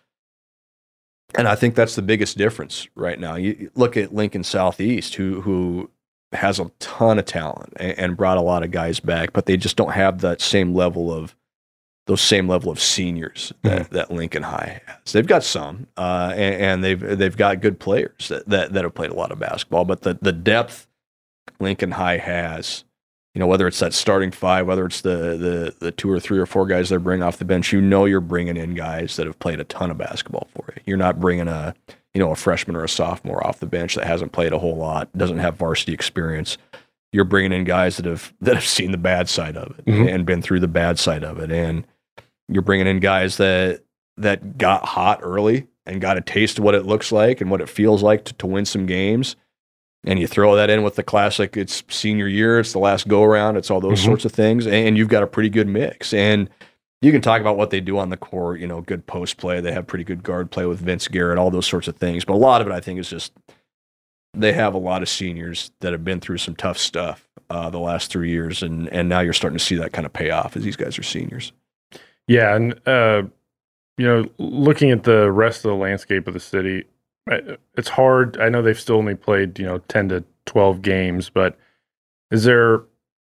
And 1.35 1.47
I 1.47 1.55
think 1.55 1.75
that's 1.75 1.97
the 1.97 2.03
biggest 2.03 2.39
difference 2.39 2.89
right 2.95 3.21
now. 3.21 3.35
You 3.37 3.71
look 3.75 3.97
at 3.97 4.15
Lincoln 4.15 4.45
Southeast, 4.45 5.17
who 5.17 5.41
who 5.43 5.91
has 6.33 6.59
a 6.59 6.71
ton 6.79 7.19
of 7.19 7.25
talent 7.25 7.73
and, 7.77 7.99
and 7.99 8.17
brought 8.17 8.39
a 8.39 8.43
lot 8.43 8.63
of 8.63 8.71
guys 8.71 9.01
back, 9.01 9.33
but 9.33 9.47
they 9.47 9.57
just 9.57 9.77
don't 9.77 9.93
have 9.93 10.21
that 10.21 10.41
same 10.41 10.75
level 10.75 11.13
of 11.13 11.35
those 12.07 12.21
same 12.21 12.49
level 12.49 12.71
of 12.71 12.81
seniors 12.81 13.53
that, 13.63 13.91
that 13.91 14.11
Lincoln 14.13 14.45
High 14.45 14.81
has. 14.87 15.13
They've 15.13 15.27
got 15.27 15.43
some, 15.43 15.89
uh, 15.97 16.33
and, 16.37 16.55
and 16.55 16.85
they've 16.85 17.19
they've 17.19 17.37
got 17.37 17.61
good 17.61 17.79
players 17.81 18.29
that, 18.29 18.49
that 18.49 18.73
that 18.73 18.85
have 18.85 18.95
played 18.95 19.11
a 19.11 19.15
lot 19.15 19.33
of 19.33 19.39
basketball, 19.39 19.85
but 19.85 20.03
the 20.03 20.19
the 20.23 20.33
depth 20.33 20.87
Lincoln 21.61 21.93
High 21.93 22.19
has, 22.19 22.85
you 23.35 23.41
know, 23.41 23.47
whether 23.47 23.67
it's 23.67 23.79
that 23.81 23.93
starting 23.95 24.31
five, 24.31 24.67
whether 24.67 24.87
it's 24.87 25.01
the 25.01 25.37
the 25.37 25.75
the 25.81 25.91
two 25.93 26.11
or 26.11 26.21
three 26.21 26.39
or 26.39 26.47
four 26.47 26.67
guys 26.67 26.89
they 26.91 26.97
bring 26.97 27.23
off 27.23 27.39
the 27.39 27.45
bench, 27.45 27.73
you 27.73 27.81
know, 27.81 28.05
you're 28.05 28.21
bringing 28.21 28.57
in 28.57 28.75
guys 28.75 29.17
that 29.17 29.27
have 29.27 29.39
played 29.39 29.59
a 29.61 29.65
ton 29.65 29.91
of 29.91 29.99
basketball 29.99 30.49
for 30.55 30.73
you. 30.77 30.83
You're 30.87 30.97
not 30.99 31.19
bringing 31.21 31.49
a 31.49 31.75
you 32.15 32.21
know 32.21 32.31
a 32.31 32.37
freshman 32.37 32.77
or 32.77 32.85
a 32.85 32.89
sophomore 32.89 33.45
off 33.47 33.59
the 33.61 33.67
bench 33.67 33.95
that 33.97 34.07
hasn't 34.07 34.33
played 34.33 34.53
a 34.53 34.59
whole 34.59 34.77
lot, 34.77 35.09
doesn't 35.17 35.39
have 35.39 35.57
varsity 35.57 35.93
experience. 35.93 36.57
You're 37.13 37.25
bringing 37.25 37.53
in 37.53 37.65
guys 37.65 37.97
that 37.97 38.07
have 38.07 38.33
that 38.43 38.55
have 38.55 38.67
seen 38.67 38.93
the 38.93 38.99
bad 38.99 39.29
side 39.29 39.57
of 39.57 39.79
it 39.79 39.87
Mhm. 39.87 40.15
and 40.15 40.25
been 40.27 40.43
through 40.43 40.61
the 40.61 40.69
bad 40.69 40.99
side 40.99 41.25
of 41.25 41.39
it, 41.39 41.51
and 41.51 41.87
you're 42.49 42.63
bringing 42.63 42.87
in 42.87 43.01
guys 43.01 43.37
that 43.39 43.83
that 44.17 44.57
got 44.59 44.85
hot 44.87 45.21
early 45.23 45.67
and 45.85 46.01
got 46.01 46.17
a 46.17 46.21
taste 46.21 46.59
of 46.59 46.65
what 46.65 46.75
it 46.75 46.87
looks 46.87 47.13
like 47.13 47.41
and 47.41 47.51
what 47.51 47.61
it 47.61 47.69
feels 47.69 48.03
like 48.03 48.25
to, 48.25 48.35
to 48.35 48.47
win 48.47 48.65
some 48.65 48.87
games. 48.87 49.37
And 50.05 50.19
you 50.19 50.27
throw 50.27 50.55
that 50.57 50.71
in 50.71 50.83
with 50.83 50.95
the 50.95 51.03
classic 51.03 51.57
it's 51.57 51.83
senior 51.89 52.29
year 52.29 52.61
it's 52.61 52.73
the 52.73 52.79
last 52.79 53.09
go 53.09 53.23
around 53.25 53.57
it's 53.57 53.71
all 53.71 53.81
those 53.81 54.01
Mhm. 54.01 54.05
sorts 54.05 54.25
of 54.25 54.33
things 54.33 54.67
and 54.67 54.97
you've 54.97 55.09
got 55.09 55.23
a 55.23 55.27
pretty 55.27 55.49
good 55.51 55.67
mix. 55.69 56.13
And 56.15 56.49
you 57.03 57.13
can 57.13 57.21
talk 57.21 57.41
about 57.41 57.57
what 57.57 57.71
they 57.71 57.81
do 57.81 57.99
on 57.99 58.09
the 58.11 58.17
court 58.17 58.59
you 58.61 58.67
know 58.67 58.81
good 58.81 59.07
post 59.07 59.37
play 59.37 59.61
they 59.61 59.73
have 59.73 59.87
pretty 59.87 60.05
good 60.05 60.23
guard 60.23 60.51
play 60.51 60.65
with 60.67 60.81
vince 60.81 61.09
garrett 61.09 61.39
all 61.39 61.51
those 61.51 61.67
sorts 61.67 61.89
of 61.89 61.97
things. 61.97 62.25
But 62.25 62.35
a 62.35 62.37
lot 62.37 62.61
of 62.61 62.67
it 62.69 62.73
i 62.73 62.81
think 62.81 62.99
is 63.01 63.11
just 63.11 63.33
they 64.35 64.53
have 64.53 64.75
a 64.75 64.79
lot 64.79 65.03
of 65.03 65.09
seniors 65.09 65.71
that 65.81 65.93
have 65.93 66.05
been 66.05 66.21
through 66.21 66.39
some 66.39 66.55
tough 66.55 66.79
stuff 66.79 67.29
uh, 67.51 67.71
the 67.71 67.79
last 67.79 68.11
three 68.11 68.31
years 68.31 68.63
and 68.63 68.89
and 68.93 69.09
now 69.09 69.21
you're 69.21 69.33
starting 69.33 69.59
to 69.59 69.65
see 69.65 69.77
that 69.77 69.93
kind 69.93 70.07
of 70.07 70.13
pay 70.13 70.31
off 70.31 70.57
as 70.57 70.63
these 70.65 70.77
guys 70.77 70.99
are 70.99 71.03
seniors 71.03 71.53
Yeah, 72.29 72.55
and 72.55 72.81
uh, 72.87 73.23
you 73.99 74.07
know, 74.07 74.27
looking 74.39 74.91
at 74.91 75.05
the 75.05 75.31
rest 75.31 75.65
of 75.65 75.71
the 75.71 75.77
landscape 75.77 76.27
of 76.27 76.35
the 76.35 76.41
city, 76.41 76.85
it's 77.77 77.89
hard. 77.89 78.39
I 78.41 78.49
know 78.49 78.63
they've 78.63 78.79
still 78.79 78.97
only 78.97 79.15
played 79.15 79.59
you 79.59 79.67
know 79.67 79.79
ten 79.89 80.09
to 80.11 80.25
twelve 80.45 80.83
games, 80.83 81.31
but 81.31 81.59
is 82.31 82.45
there 82.45 82.83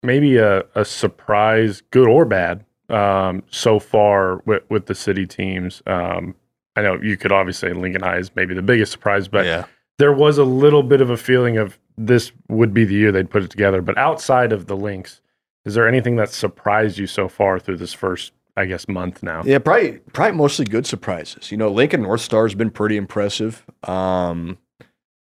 maybe 0.02 0.38
a, 0.38 0.64
a 0.74 0.84
surprise, 0.84 1.82
good 1.90 2.08
or 2.08 2.24
bad, 2.24 2.64
um, 2.88 3.42
so 3.50 3.78
far 3.78 4.42
with, 4.46 4.62
with 4.70 4.86
the 4.86 4.94
city 4.94 5.26
teams? 5.26 5.82
Um, 5.86 6.34
I 6.74 6.82
know 6.82 6.98
you 7.02 7.16
could 7.16 7.32
obviously 7.32 7.70
say 7.70 7.74
Lincoln 7.74 8.02
High 8.02 8.18
is 8.18 8.30
maybe 8.34 8.54
the 8.54 8.62
biggest 8.62 8.92
surprise, 8.92 9.28
but 9.28 9.44
yeah 9.44 9.64
there 9.98 10.12
was 10.12 10.38
a 10.38 10.44
little 10.44 10.82
bit 10.82 11.00
of 11.00 11.10
a 11.10 11.16
feeling 11.16 11.56
of 11.56 11.78
this 11.96 12.32
would 12.48 12.74
be 12.74 12.84
the 12.84 12.94
year 12.94 13.12
they'd 13.12 13.30
put 13.30 13.42
it 13.42 13.50
together. 13.50 13.80
But 13.80 13.96
outside 13.96 14.52
of 14.52 14.66
the 14.66 14.76
links, 14.76 15.20
is 15.64 15.74
there 15.74 15.88
anything 15.88 16.16
that 16.16 16.30
surprised 16.30 16.98
you 16.98 17.06
so 17.06 17.28
far 17.28 17.58
through 17.58 17.78
this 17.78 17.94
first, 17.94 18.32
I 18.56 18.64
guess, 18.64 18.88
month 18.88 19.22
now? 19.22 19.42
Yeah, 19.44 19.58
probably 19.58 19.98
probably 20.12 20.36
mostly 20.36 20.64
good 20.64 20.86
surprises. 20.86 21.50
You 21.50 21.58
know, 21.58 21.70
Lincoln 21.70 22.02
North 22.02 22.22
Star 22.22 22.44
has 22.44 22.54
been 22.54 22.70
pretty 22.70 22.96
impressive. 22.96 23.64
Um, 23.84 24.58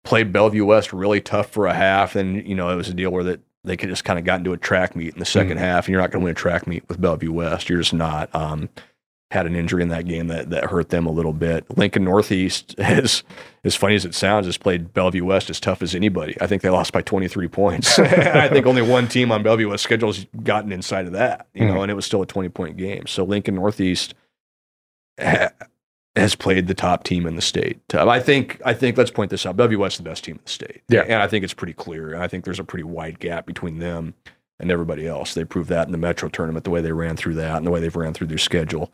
played 0.03 0.33
Bellevue 0.33 0.65
West 0.65 0.91
really 0.91 1.21
tough 1.21 1.49
for 1.49 1.67
a 1.67 1.73
half, 1.73 2.15
and 2.15 2.45
you 2.47 2.55
know 2.55 2.69
it 2.69 2.75
was 2.75 2.89
a 2.89 2.93
deal 2.93 3.11
where 3.11 3.23
that 3.23 3.39
they 3.63 3.77
could 3.77 3.89
just 3.89 4.03
kind 4.03 4.19
of 4.19 4.25
got 4.25 4.39
into 4.39 4.51
a 4.51 4.57
track 4.57 4.93
meet 4.95 5.13
in 5.13 5.19
the 5.19 5.25
2nd 5.25 5.55
half, 5.57 5.85
and 5.85 5.93
you're 5.93 6.01
not 6.01 6.11
going 6.11 6.19
to 6.21 6.25
win 6.25 6.31
a 6.31 6.35
track 6.35 6.67
meet 6.67 6.83
with 6.89 6.99
Bellevue 6.99 7.31
West. 7.31 7.69
You're 7.69 7.79
just 7.79 7.93
not. 7.93 8.33
Um, 8.35 8.69
had 9.33 9.45
an 9.47 9.55
injury 9.55 9.81
in 9.81 9.89
that 9.89 10.05
game 10.07 10.27
that 10.27 10.49
that 10.51 10.65
hurt 10.65 10.89
them 10.89 11.05
a 11.05 11.11
little 11.11 11.33
bit. 11.33 11.65
Lincoln 11.77 12.03
Northeast, 12.03 12.75
as 12.79 13.23
as 13.63 13.75
funny 13.75 13.95
as 13.95 14.05
it 14.05 14.13
sounds, 14.13 14.45
has 14.45 14.57
played 14.57 14.93
Bellevue 14.93 15.25
West 15.25 15.49
as 15.49 15.59
tough 15.59 15.81
as 15.81 15.95
anybody. 15.95 16.37
I 16.39 16.47
think 16.47 16.61
they 16.61 16.69
lost 16.69 16.93
by 16.93 17.01
23 17.01 17.47
points. 17.47 17.97
I 17.99 18.47
think 18.49 18.65
only 18.65 18.81
one 18.81 19.07
team 19.07 19.31
on 19.31 19.41
Bellevue 19.43 19.69
West 19.69 19.83
schedule 19.83 20.09
has 20.13 20.25
gotten 20.43 20.71
inside 20.71 21.05
of 21.07 21.13
that, 21.13 21.47
you 21.53 21.65
know, 21.65 21.75
Mhm. 21.75 21.81
and 21.83 21.91
it 21.91 21.95
was 21.95 22.05
still 22.05 22.21
a 22.21 22.25
20 22.25 22.49
point 22.49 22.77
game. 22.77 23.07
So 23.07 23.23
Lincoln 23.23 23.55
Northeast 23.55 24.13
ha- 25.19 25.51
has 26.15 26.35
played 26.35 26.67
the 26.67 26.73
top 26.73 27.03
team 27.03 27.25
in 27.25 27.35
the 27.35 27.41
state. 27.41 27.79
Uh, 27.93 28.07
I 28.07 28.19
think 28.19 28.61
I 28.65 28.73
think 28.73 28.97
let's 28.97 29.11
point 29.11 29.31
this 29.31 29.45
out. 29.45 29.57
Bellevue 29.57 29.79
West 29.79 29.95
is 29.95 29.97
the 29.97 30.03
best 30.09 30.23
team 30.23 30.35
in 30.35 30.41
the 30.43 30.49
state. 30.51 30.81
Yeah. 30.89 31.01
and 31.01 31.21
I 31.23 31.27
think 31.27 31.43
it's 31.43 31.53
pretty 31.53 31.73
clear. 31.73 32.15
I 32.21 32.27
think 32.27 32.45
there's 32.45 32.59
a 32.59 32.63
pretty 32.63 32.83
wide 32.83 33.19
gap 33.19 33.45
between 33.45 33.79
them 33.79 34.13
and 34.59 34.71
everybody 34.71 35.07
else. 35.07 35.33
They 35.33 35.43
proved 35.45 35.69
that 35.69 35.87
in 35.87 35.91
the 35.91 35.97
Metro 35.97 36.29
tournament, 36.29 36.63
the 36.63 36.69
way 36.69 36.81
they 36.81 36.91
ran 36.91 37.17
through 37.17 37.33
that, 37.35 37.57
and 37.57 37.65
the 37.65 37.71
way 37.71 37.79
they've 37.79 37.95
ran 37.95 38.13
through 38.13 38.27
their 38.27 38.37
schedule. 38.37 38.91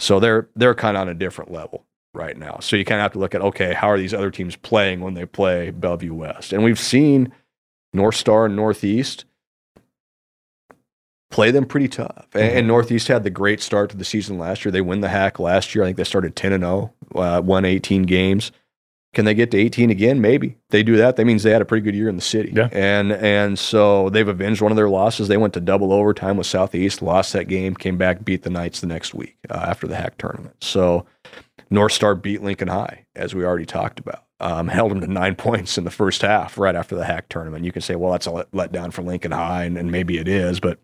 So 0.00 0.18
they're 0.18 0.48
they're 0.56 0.74
kind 0.74 0.96
of 0.96 1.02
on 1.02 1.08
a 1.08 1.14
different 1.14 1.52
level 1.52 1.84
right 2.14 2.36
now. 2.36 2.58
So 2.60 2.74
you 2.74 2.84
kind 2.84 3.00
of 3.00 3.02
have 3.02 3.12
to 3.12 3.18
look 3.18 3.34
at 3.34 3.42
okay, 3.42 3.74
how 3.74 3.88
are 3.88 3.98
these 3.98 4.14
other 4.14 4.30
teams 4.30 4.56
playing 4.56 5.00
when 5.00 5.14
they 5.14 5.26
play 5.26 5.70
Bellevue 5.70 6.14
West? 6.14 6.52
And 6.52 6.64
we've 6.64 6.78
seen 6.80 7.32
North 7.92 8.16
Star 8.16 8.46
and 8.46 8.56
Northeast 8.56 9.26
play 11.30 11.50
them 11.52 11.64
pretty 11.64 11.86
tough. 11.88 12.26
And, 12.34 12.42
Mhm. 12.50 12.56
and 12.56 12.66
Northeast 12.66 13.08
had 13.08 13.22
the 13.22 13.30
great 13.30 13.60
start 13.60 13.90
to 13.90 13.96
the 13.96 14.04
season 14.04 14.38
last 14.38 14.64
year. 14.64 14.72
They 14.72 14.80
win 14.80 15.00
the 15.00 15.10
HAC 15.10 15.38
last 15.38 15.74
year. 15.74 15.84
I 15.84 15.88
think 15.88 15.96
they 15.98 16.04
started 16.04 16.34
10 16.34 16.52
and 16.52 16.64
0, 16.64 16.92
uh, 17.14 17.40
won 17.44 17.64
18 17.64 18.02
games. 18.02 18.50
Can 19.12 19.24
they 19.24 19.34
get 19.34 19.50
to 19.50 19.58
18 19.58 19.90
again? 19.90 20.20
Maybe. 20.20 20.56
They 20.70 20.82
do 20.84 20.96
that. 20.98 21.16
That 21.16 21.24
means 21.24 21.42
they 21.42 21.50
had 21.50 21.60
a 21.62 21.64
pretty 21.64 21.82
good 21.82 21.96
year 21.96 22.08
in 22.08 22.14
the 22.14 22.22
city. 22.22 22.52
Yeah. 22.54 22.68
And 22.70 23.10
and 23.12 23.58
so 23.58 24.08
they've 24.10 24.28
avenged 24.28 24.62
one 24.62 24.70
of 24.70 24.76
their 24.76 24.88
losses. 24.88 25.26
They 25.26 25.36
went 25.36 25.52
to 25.54 25.60
double 25.60 25.92
overtime 25.92 26.36
with 26.36 26.46
Southeast, 26.46 27.02
lost 27.02 27.32
that 27.32 27.48
game, 27.48 27.74
came 27.74 27.96
back, 27.98 28.24
beat 28.24 28.42
the 28.44 28.50
Knights 28.50 28.80
the 28.80 28.86
next 28.86 29.12
week 29.12 29.36
uh, 29.50 29.54
after 29.54 29.88
the 29.88 29.96
HAC 29.96 30.16
tournament. 30.18 30.54
So 30.62 31.06
North 31.70 31.92
Star 31.92 32.14
beat 32.14 32.42
Lincoln 32.42 32.68
High, 32.68 33.04
as 33.16 33.34
we 33.34 33.44
already 33.44 33.66
talked 33.66 33.98
about. 33.98 34.24
Um, 34.38 34.68
held 34.68 34.92
them 34.92 35.00
to 35.00 35.06
nine 35.08 35.34
points 35.34 35.76
in 35.76 35.82
the 35.84 35.90
first 35.90 36.22
half 36.22 36.56
right 36.56 36.76
after 36.76 36.94
the 36.94 37.04
HAC 37.04 37.28
tournament. 37.28 37.64
You 37.64 37.72
can 37.72 37.82
say, 37.82 37.96
well, 37.96 38.12
that's 38.12 38.26
a 38.26 38.30
let, 38.30 38.54
let 38.54 38.70
down 38.72 38.92
for 38.92 39.02
Lincoln 39.02 39.32
High, 39.32 39.64
and, 39.64 39.76
and 39.76 39.90
maybe 39.90 40.18
it 40.18 40.28
is, 40.28 40.60
but 40.60 40.78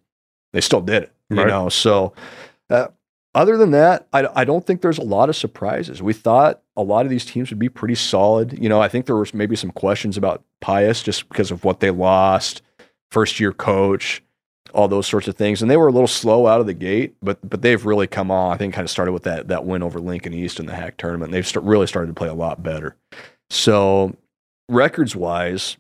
they 0.53 0.61
still 0.61 0.81
did 0.81 1.05
it. 1.05 1.13
You 1.31 1.39
Right. 1.39 1.47
know, 1.49 1.69
so 1.69 2.13
uh, 2.71 2.89
other 3.37 3.59
than 3.59 3.71
that, 3.73 4.09
I, 4.15 4.27
I 4.35 4.45
don't 4.45 4.67
think 4.67 4.81
there's 4.81 4.99
a 4.99 5.05
lot 5.05 5.29
of 5.29 5.37
surprises. 5.37 6.03
We 6.03 6.15
thought 6.15 6.63
a 6.75 6.83
lot 6.83 7.05
of 7.05 7.11
these 7.11 7.27
teams 7.27 7.51
would 7.51 7.59
be 7.59 7.69
pretty 7.69 7.95
solid. 7.95 8.59
You 8.59 8.69
know, 8.71 8.81
I 8.81 8.89
think 8.89 9.05
there 9.05 9.17
was 9.17 9.35
maybe 9.35 9.57
some 9.57 9.71
questions 9.71 10.17
about 10.17 10.43
Pius 10.61 11.03
just 11.03 11.29
because 11.29 11.51
of 11.51 11.63
what 11.63 11.81
they 11.81 11.91
lost, 11.91 12.63
first 13.11 13.39
year 13.39 13.53
coach, 13.53 14.23
all 14.73 14.89
those 14.89 15.07
sorts 15.07 15.29
of 15.29 15.37
things, 15.37 15.61
and 15.61 15.71
they 15.71 15.77
were 15.77 15.89
a 15.89 15.93
little 15.93 16.09
slow 16.09 16.47
out 16.47 16.61
of 16.61 16.67
the 16.67 16.75
gate, 16.75 17.15
but 17.23 17.39
but 17.49 17.61
they've 17.61 17.85
really 17.85 18.07
come 18.07 18.31
on. 18.31 18.55
I 18.55 18.57
think 18.57 18.73
kind 18.73 18.85
of 18.85 18.91
started 18.91 19.13
with 19.13 19.25
that 19.25 19.49
that 19.49 19.67
win 19.67 19.83
over 19.83 20.01
Lincoln 20.01 20.33
East 20.33 20.59
in 20.59 20.65
the 20.65 20.75
HAC 20.75 20.97
tournament. 20.97 21.31
They've 21.31 21.47
st- 21.47 21.65
really 21.65 21.87
started 21.87 22.09
to 22.09 22.15
play 22.15 22.29
a 22.29 22.35
lot 22.35 22.63
better. 22.63 22.97
So 23.51 24.17
records 24.71 25.15
wise, 25.15 25.77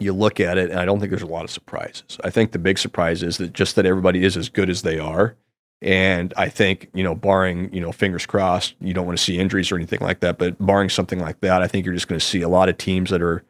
you 0.00 0.12
look 0.12 0.40
at 0.40 0.58
it, 0.58 0.70
and 0.70 0.80
I 0.80 0.84
don't 0.84 0.98
think 0.98 1.10
there's 1.10 1.22
a 1.22 1.26
lot 1.26 1.44
of 1.44 1.50
surprises. 1.50 2.18
I 2.24 2.30
think 2.30 2.50
the 2.50 2.58
big 2.58 2.78
surprise 2.78 3.22
is 3.22 3.38
that 3.38 3.52
just 3.52 3.76
that 3.76 3.86
everybody 3.86 4.24
is 4.24 4.36
as 4.36 4.48
good 4.48 4.68
as 4.68 4.82
they 4.82 4.98
are. 4.98 5.36
And 5.80 6.34
I 6.36 6.48
think, 6.48 6.90
you 6.92 7.04
know, 7.04 7.14
barring, 7.14 7.72
you 7.72 7.80
know, 7.80 7.92
fingers 7.92 8.26
crossed, 8.26 8.74
you 8.80 8.92
don't 8.92 9.06
want 9.06 9.16
to 9.16 9.22
see 9.22 9.38
injuries 9.38 9.70
or 9.70 9.76
anything 9.76 10.00
like 10.00 10.20
that, 10.20 10.36
but 10.36 10.56
barring 10.58 10.88
something 10.88 11.20
like 11.20 11.40
that, 11.40 11.62
I 11.62 11.68
think 11.68 11.86
you're 11.86 11.94
just 11.94 12.08
going 12.08 12.18
to 12.18 12.24
see 12.24 12.42
a 12.42 12.48
lot 12.48 12.68
of 12.68 12.78
teams 12.78 13.10
that 13.10 13.22
are 13.22 13.44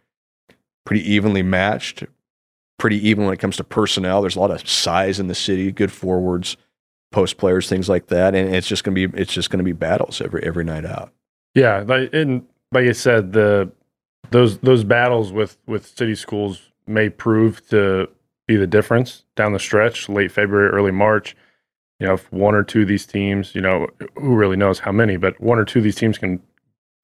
pretty 0.85 1.11
evenly 1.11 1.43
matched, 1.43 2.05
pretty 2.79 3.09
even 3.09 3.25
when 3.25 3.33
it 3.33 3.39
comes 3.39 3.57
to 3.57 3.65
personnel. 3.65 4.21
There's 4.21 4.37
a 4.37 4.41
lot 4.41 4.51
of 4.51 4.69
size 4.69 5.19
in 5.19 5.29
the 5.29 5.35
city, 5.35 5.73
good 5.73 5.91
forwards, 5.91 6.59
post 7.13 7.39
players, 7.39 7.67
things 7.69 7.89
like 7.89 8.09
that. 8.09 8.35
And 8.35 8.55
it's 8.55 8.69
just 8.69 8.85
going 8.85 8.95
to 8.95 9.09
be, 9.09 9.21
it's 9.21 9.33
just 9.33 9.49
going 9.49 9.59
to 9.59 9.65
be 9.65 9.73
battles 9.73 10.21
every, 10.21 10.43
every 10.43 10.65
night 10.65 10.85
out. 10.85 11.13
Yeah, 11.55 11.83
like 11.87 12.13
and 12.13 12.47
like 12.73 12.87
I 12.87 12.93
said, 12.93 13.33
the 13.33 13.73
those 14.31 14.59
those 14.59 14.85
battles 14.85 15.33
with 15.33 15.57
with 15.67 15.87
city 15.87 16.15
schools 16.15 16.61
may 16.87 17.09
prove 17.09 17.67
to 17.71 18.09
be 18.47 18.57
the 18.57 18.67
difference 18.67 19.25
down 19.35 19.53
the 19.53 19.59
stretch, 19.59 20.09
late 20.09 20.31
February, 20.31 20.69
early 20.69 20.93
March. 20.93 21.35
You 22.01 22.07
know, 22.07 22.15
if 22.15 22.31
one 22.33 22.55
or 22.55 22.63
two 22.63 22.83
of 22.83 22.89
these 22.89 23.07
teams, 23.07 23.55
you 23.55 23.61
know, 23.61 23.89
who 24.17 24.37
really 24.37 24.57
knows 24.57 24.79
how 24.79 24.93
many, 24.93 25.17
but 25.17 25.41
one 25.41 25.59
or 25.59 25.65
two 25.65 25.81
of 25.81 25.85
these 25.85 25.97
teams 25.97 26.17
can 26.19 26.41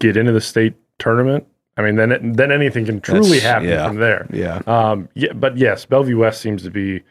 get 0.01 0.17
into 0.17 0.33
the 0.33 0.41
state 0.41 0.75
tournament. 0.99 1.47
I 1.77 1.83
mean, 1.83 1.97
then 1.97 2.13
it, 2.13 2.37
then 2.37 2.53
anything 2.53 2.87
can 2.87 3.01
truly 3.01 3.41
That's- 3.41 3.43
happen 3.43 3.69
yeah. 3.69 3.89
from 3.89 3.97
there. 3.97 4.27
Yeah. 4.33 4.63
Um, 4.67 5.09
yeah, 5.15 5.33
but 5.33 5.57
yes, 5.57 5.85
Bellevue 5.85 6.19
West 6.19 6.41
seems 6.41 6.63
to 6.63 6.71
be 6.71 7.03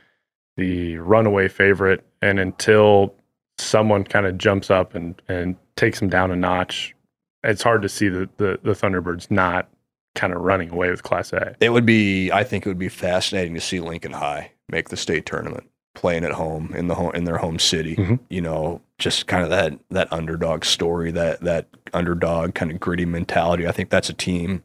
the 0.55 0.97
runaway 0.99 1.49
favorite, 1.49 2.05
and 2.21 2.39
until 2.39 3.15
someone 3.57 4.03
kind 4.03 4.25
of 4.25 4.37
jumps 4.37 4.71
up 4.71 4.95
and 4.95 5.21
and 5.27 5.57
takes 5.75 5.99
them 5.99 6.09
down 6.09 6.31
a 6.31 6.35
notch, 6.35 6.95
it's 7.43 7.63
hard 7.63 7.81
to 7.81 7.89
see 7.89 8.07
the 8.07 8.29
the, 8.37 8.59
the 8.63 8.71
Thunderbirds 8.71 9.29
not 9.29 9.67
kind 10.15 10.31
of 10.31 10.41
running 10.41 10.69
away 10.69 10.89
with 10.91 11.03
Class 11.03 11.33
A. 11.33 11.55
It 11.59 11.71
would 11.71 11.85
be, 11.87 12.31
I 12.31 12.43
think 12.43 12.65
it 12.65 12.69
would 12.69 12.77
be 12.77 12.87
fascinating 12.87 13.55
to 13.55 13.59
see 13.59 13.79
Lincoln 13.79 14.13
High 14.13 14.51
make 14.69 14.89
the 14.89 14.97
state 14.97 15.25
tournament, 15.25 15.67
playing 15.95 16.23
at 16.23 16.31
home 16.31 16.73
in 16.75 16.87
the 16.87 16.95
home 16.95 17.11
in 17.13 17.23
their 17.25 17.37
home 17.37 17.59
city. 17.59 17.95
Mhm. 17.95 18.19
You 18.29 18.41
know, 18.41 18.81
just 18.97 19.27
kind 19.27 19.43
of 19.43 19.49
that 19.49 19.73
that 19.91 20.11
underdog 20.11 20.65
story, 20.65 21.11
that 21.11 21.41
that 21.41 21.67
underdog 21.93 22.55
kind 22.55 22.71
of 22.71 22.79
gritty 22.79 23.05
mentality. 23.05 23.67
I 23.67 23.71
think 23.71 23.89
that's 23.89 24.09
a 24.09 24.13
team 24.13 24.63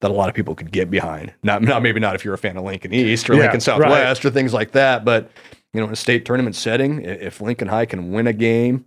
that 0.00 0.10
a 0.10 0.14
lot 0.14 0.28
of 0.28 0.34
people 0.34 0.54
could 0.54 0.70
get 0.70 0.90
behind. 0.90 1.32
Not, 1.42 1.60
not 1.62 1.82
maybe 1.82 1.98
not 1.98 2.14
if 2.14 2.24
you're 2.24 2.34
a 2.34 2.38
fan 2.38 2.56
of 2.56 2.62
Lincoln 2.64 2.94
East 2.94 3.28
or 3.28 3.34
Yeah, 3.34 3.40
Lincoln 3.40 3.54
right. 3.56 3.62
Southwest 3.62 4.24
or 4.24 4.30
things 4.30 4.54
like 4.54 4.70
that, 4.72 5.04
but 5.04 5.30
you 5.74 5.80
know, 5.80 5.86
in 5.88 5.92
a 5.92 5.96
state 5.96 6.24
tournament 6.24 6.54
setting, 6.54 7.02
if 7.04 7.40
Lincoln 7.40 7.68
High 7.68 7.84
can 7.86 8.12
win 8.12 8.26
a 8.28 8.32
game, 8.32 8.84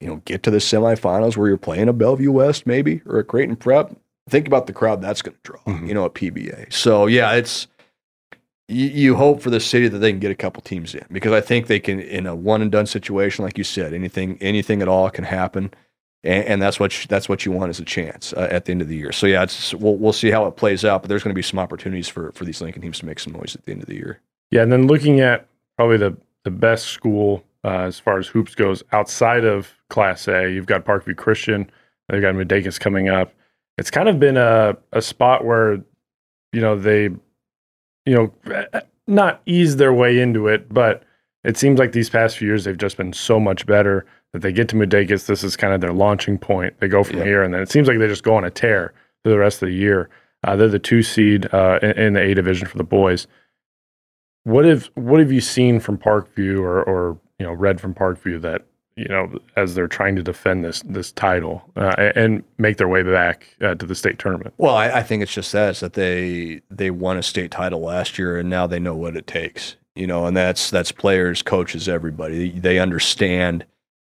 you 0.00 0.08
know, 0.08 0.16
get 0.24 0.42
to 0.42 0.50
the 0.50 0.58
semifinals 0.58 1.36
where 1.36 1.46
you're 1.48 1.56
playing 1.56 1.88
a 1.88 1.92
Bellevue 1.92 2.32
West 2.32 2.66
maybe 2.66 3.00
or 3.06 3.20
a 3.20 3.24
Creighton 3.24 3.54
Prep, 3.56 3.94
think 4.28 4.46
about 4.48 4.66
the 4.66 4.72
crowd 4.72 5.00
that's 5.00 5.22
going 5.22 5.36
to 5.36 5.40
draw, 5.44 5.60
Mhm. 5.72 5.86
you 5.88 5.94
know, 5.94 6.04
at 6.04 6.14
PBA. 6.14 6.66
So 6.70 7.06
yeah, 7.06 7.32
it's 7.34 7.68
you, 8.68 8.86
you 8.86 9.16
hope 9.16 9.42
for 9.42 9.50
the 9.50 9.60
city 9.60 9.88
that 9.88 9.98
they 9.98 10.10
can 10.10 10.20
get 10.20 10.30
a 10.30 10.36
couple 10.36 10.62
teams 10.62 10.94
in 10.94 11.04
because 11.10 11.32
I 11.32 11.40
think 11.40 11.66
they 11.66 11.80
can 11.80 12.00
in 12.00 12.26
a 12.26 12.34
one 12.34 12.62
and 12.62 12.70
done 12.70 12.86
situation, 12.86 13.44
like 13.44 13.58
you 13.58 13.64
said, 13.64 13.92
anything 13.92 14.38
anything 14.40 14.82
at 14.82 14.88
all 14.88 15.10
can 15.10 15.24
happen, 15.24 15.72
and, 16.24 16.44
and 16.44 16.62
that's 16.62 16.78
what 16.80 16.98
you, 17.00 17.06
that's 17.08 17.28
what 17.28 17.44
you 17.44 17.52
want 17.52 17.70
is 17.70 17.80
a 17.80 17.84
chance 17.84 18.32
uh, 18.32 18.48
at 18.50 18.64
the 18.64 18.72
end 18.72 18.82
of 18.82 18.88
the 18.88 18.96
year. 18.96 19.12
So 19.12 19.26
yeah, 19.26 19.42
it's 19.42 19.74
we'll 19.74 19.96
we'll 19.96 20.12
see 20.12 20.30
how 20.30 20.46
it 20.46 20.56
plays 20.56 20.84
out, 20.84 21.02
but 21.02 21.08
there's 21.08 21.22
going 21.22 21.34
to 21.34 21.38
be 21.38 21.42
some 21.42 21.58
opportunities 21.58 22.08
for 22.08 22.32
for 22.32 22.44
these 22.44 22.60
Lincoln 22.60 22.82
teams 22.82 22.98
to 23.00 23.06
make 23.06 23.18
some 23.18 23.32
noise 23.32 23.54
at 23.54 23.64
the 23.64 23.72
end 23.72 23.82
of 23.82 23.88
the 23.88 23.96
year. 23.96 24.20
Yeah, 24.50 24.62
and 24.62 24.72
then 24.72 24.86
looking 24.86 25.20
at 25.20 25.46
probably 25.76 25.96
the 25.96 26.16
the 26.44 26.50
best 26.50 26.86
school 26.86 27.44
uh, 27.64 27.82
as 27.82 27.98
far 27.98 28.18
as 28.18 28.26
hoops 28.26 28.54
goes 28.54 28.82
outside 28.92 29.44
of 29.44 29.70
Class 29.88 30.26
A, 30.28 30.50
you've 30.50 30.66
got 30.66 30.84
Parkview 30.84 31.16
Christian. 31.16 31.70
They've 32.08 32.20
got 32.20 32.34
MUDECAS 32.34 32.80
coming 32.80 33.08
up. 33.08 33.32
It's 33.78 33.90
kind 33.90 34.08
of 34.08 34.18
been 34.18 34.36
a 34.36 34.76
a 34.92 35.02
spot 35.02 35.44
where 35.44 35.82
you 36.52 36.60
know 36.60 36.78
they 36.78 37.10
you 38.06 38.14
know 38.14 38.56
not 39.06 39.40
ease 39.46 39.76
their 39.76 39.92
way 39.92 40.18
into 40.20 40.48
it, 40.48 40.72
but 40.72 41.02
it 41.44 41.56
seems 41.56 41.78
like 41.78 41.92
these 41.92 42.08
past 42.10 42.38
few 42.38 42.48
years 42.48 42.64
they've 42.64 42.76
just 42.78 42.96
been 42.96 43.12
so 43.12 43.40
much 43.40 43.66
better 43.66 44.06
that 44.32 44.40
they 44.42 44.52
get 44.52 44.68
to 44.70 44.76
MUDECAS. 44.76 45.26
This 45.26 45.44
is 45.44 45.56
kind 45.56 45.74
of 45.74 45.80
their 45.80 45.92
launching 45.92 46.38
point. 46.38 46.78
They 46.80 46.88
go 46.88 47.02
from 47.04 47.18
Yep. 47.18 47.26
here, 47.26 47.42
and 47.42 47.52
then 47.52 47.60
it 47.60 47.70
seems 47.70 47.88
like 47.88 47.98
they 47.98 48.06
just 48.08 48.22
go 48.22 48.34
on 48.34 48.44
a 48.44 48.50
tear 48.50 48.94
through 49.22 49.32
the 49.32 49.38
rest 49.38 49.62
of 49.62 49.68
the 49.68 49.74
year. 49.74 50.08
Uh, 50.44 50.56
they're 50.56 50.68
the 50.68 50.78
two 50.78 51.02
seed 51.02 51.52
uh, 51.52 51.78
in, 51.82 51.90
in 51.92 52.12
the 52.14 52.20
A 52.20 52.34
division 52.34 52.66
for 52.66 52.78
the 52.78 52.84
boys. 52.84 53.26
What 54.44 54.64
have 54.64 54.90
what 54.94 55.20
have 55.20 55.30
you 55.30 55.40
seen 55.40 55.78
from 55.80 55.98
Parkview 55.98 56.60
or 56.60 56.82
or 56.82 57.18
you 57.38 57.46
know 57.46 57.52
read 57.52 57.80
from 57.80 57.94
Parkview 57.94 58.40
that 58.42 58.66
you 58.96 59.08
know 59.08 59.38
as 59.56 59.74
they're 59.74 59.88
trying 59.88 60.16
to 60.16 60.22
defend 60.22 60.64
this 60.64 60.82
this 60.82 61.12
title 61.12 61.62
uh, 61.76 62.10
and 62.14 62.42
make 62.58 62.76
their 62.76 62.88
way 62.88 63.02
back 63.02 63.46
uh, 63.60 63.74
to 63.74 63.86
the 63.86 63.94
state 63.94 64.18
tournament? 64.18 64.54
Well, 64.58 64.74
I, 64.74 64.88
I 64.90 65.02
think 65.02 65.22
it's 65.22 65.32
just 65.34 65.52
that 65.52 65.70
it's 65.70 65.80
that 65.80 65.94
they 65.94 66.62
they 66.70 66.90
won 66.90 67.16
a 67.16 67.22
state 67.22 67.50
title 67.50 67.80
last 67.80 68.18
year, 68.18 68.38
and 68.38 68.48
now 68.50 68.66
they 68.66 68.78
know 68.78 68.94
what 68.94 69.16
it 69.16 69.26
takes. 69.26 69.76
You 69.94 70.06
know, 70.06 70.26
and 70.26 70.36
that's 70.36 70.70
that's 70.70 70.92
players, 70.92 71.42
coaches, 71.42 71.88
everybody. 71.88 72.50
They 72.50 72.78
understand 72.78 73.66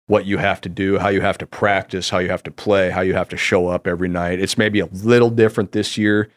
what 0.08 0.26
you 0.26 0.38
have 0.38 0.62
to 0.62 0.70
do, 0.70 0.98
how 0.98 1.10
you 1.10 1.22
have 1.22 1.38
to 1.38 1.46
practice, 1.46 2.10
how 2.10 2.18
you 2.18 2.30
have 2.30 2.44
to 2.44 2.52
play, 2.52 2.90
how 2.90 3.02
you 3.02 3.14
have 3.14 3.30
to 3.30 3.38
show 3.38 3.68
up 3.68 3.86
every 3.86 4.08
night. 4.08 4.40
It's 4.40 4.58
maybe 4.58 4.80
a 4.80 4.86
little 4.86 5.30
different 5.30 5.74
this 5.74 5.98
year 5.98 6.30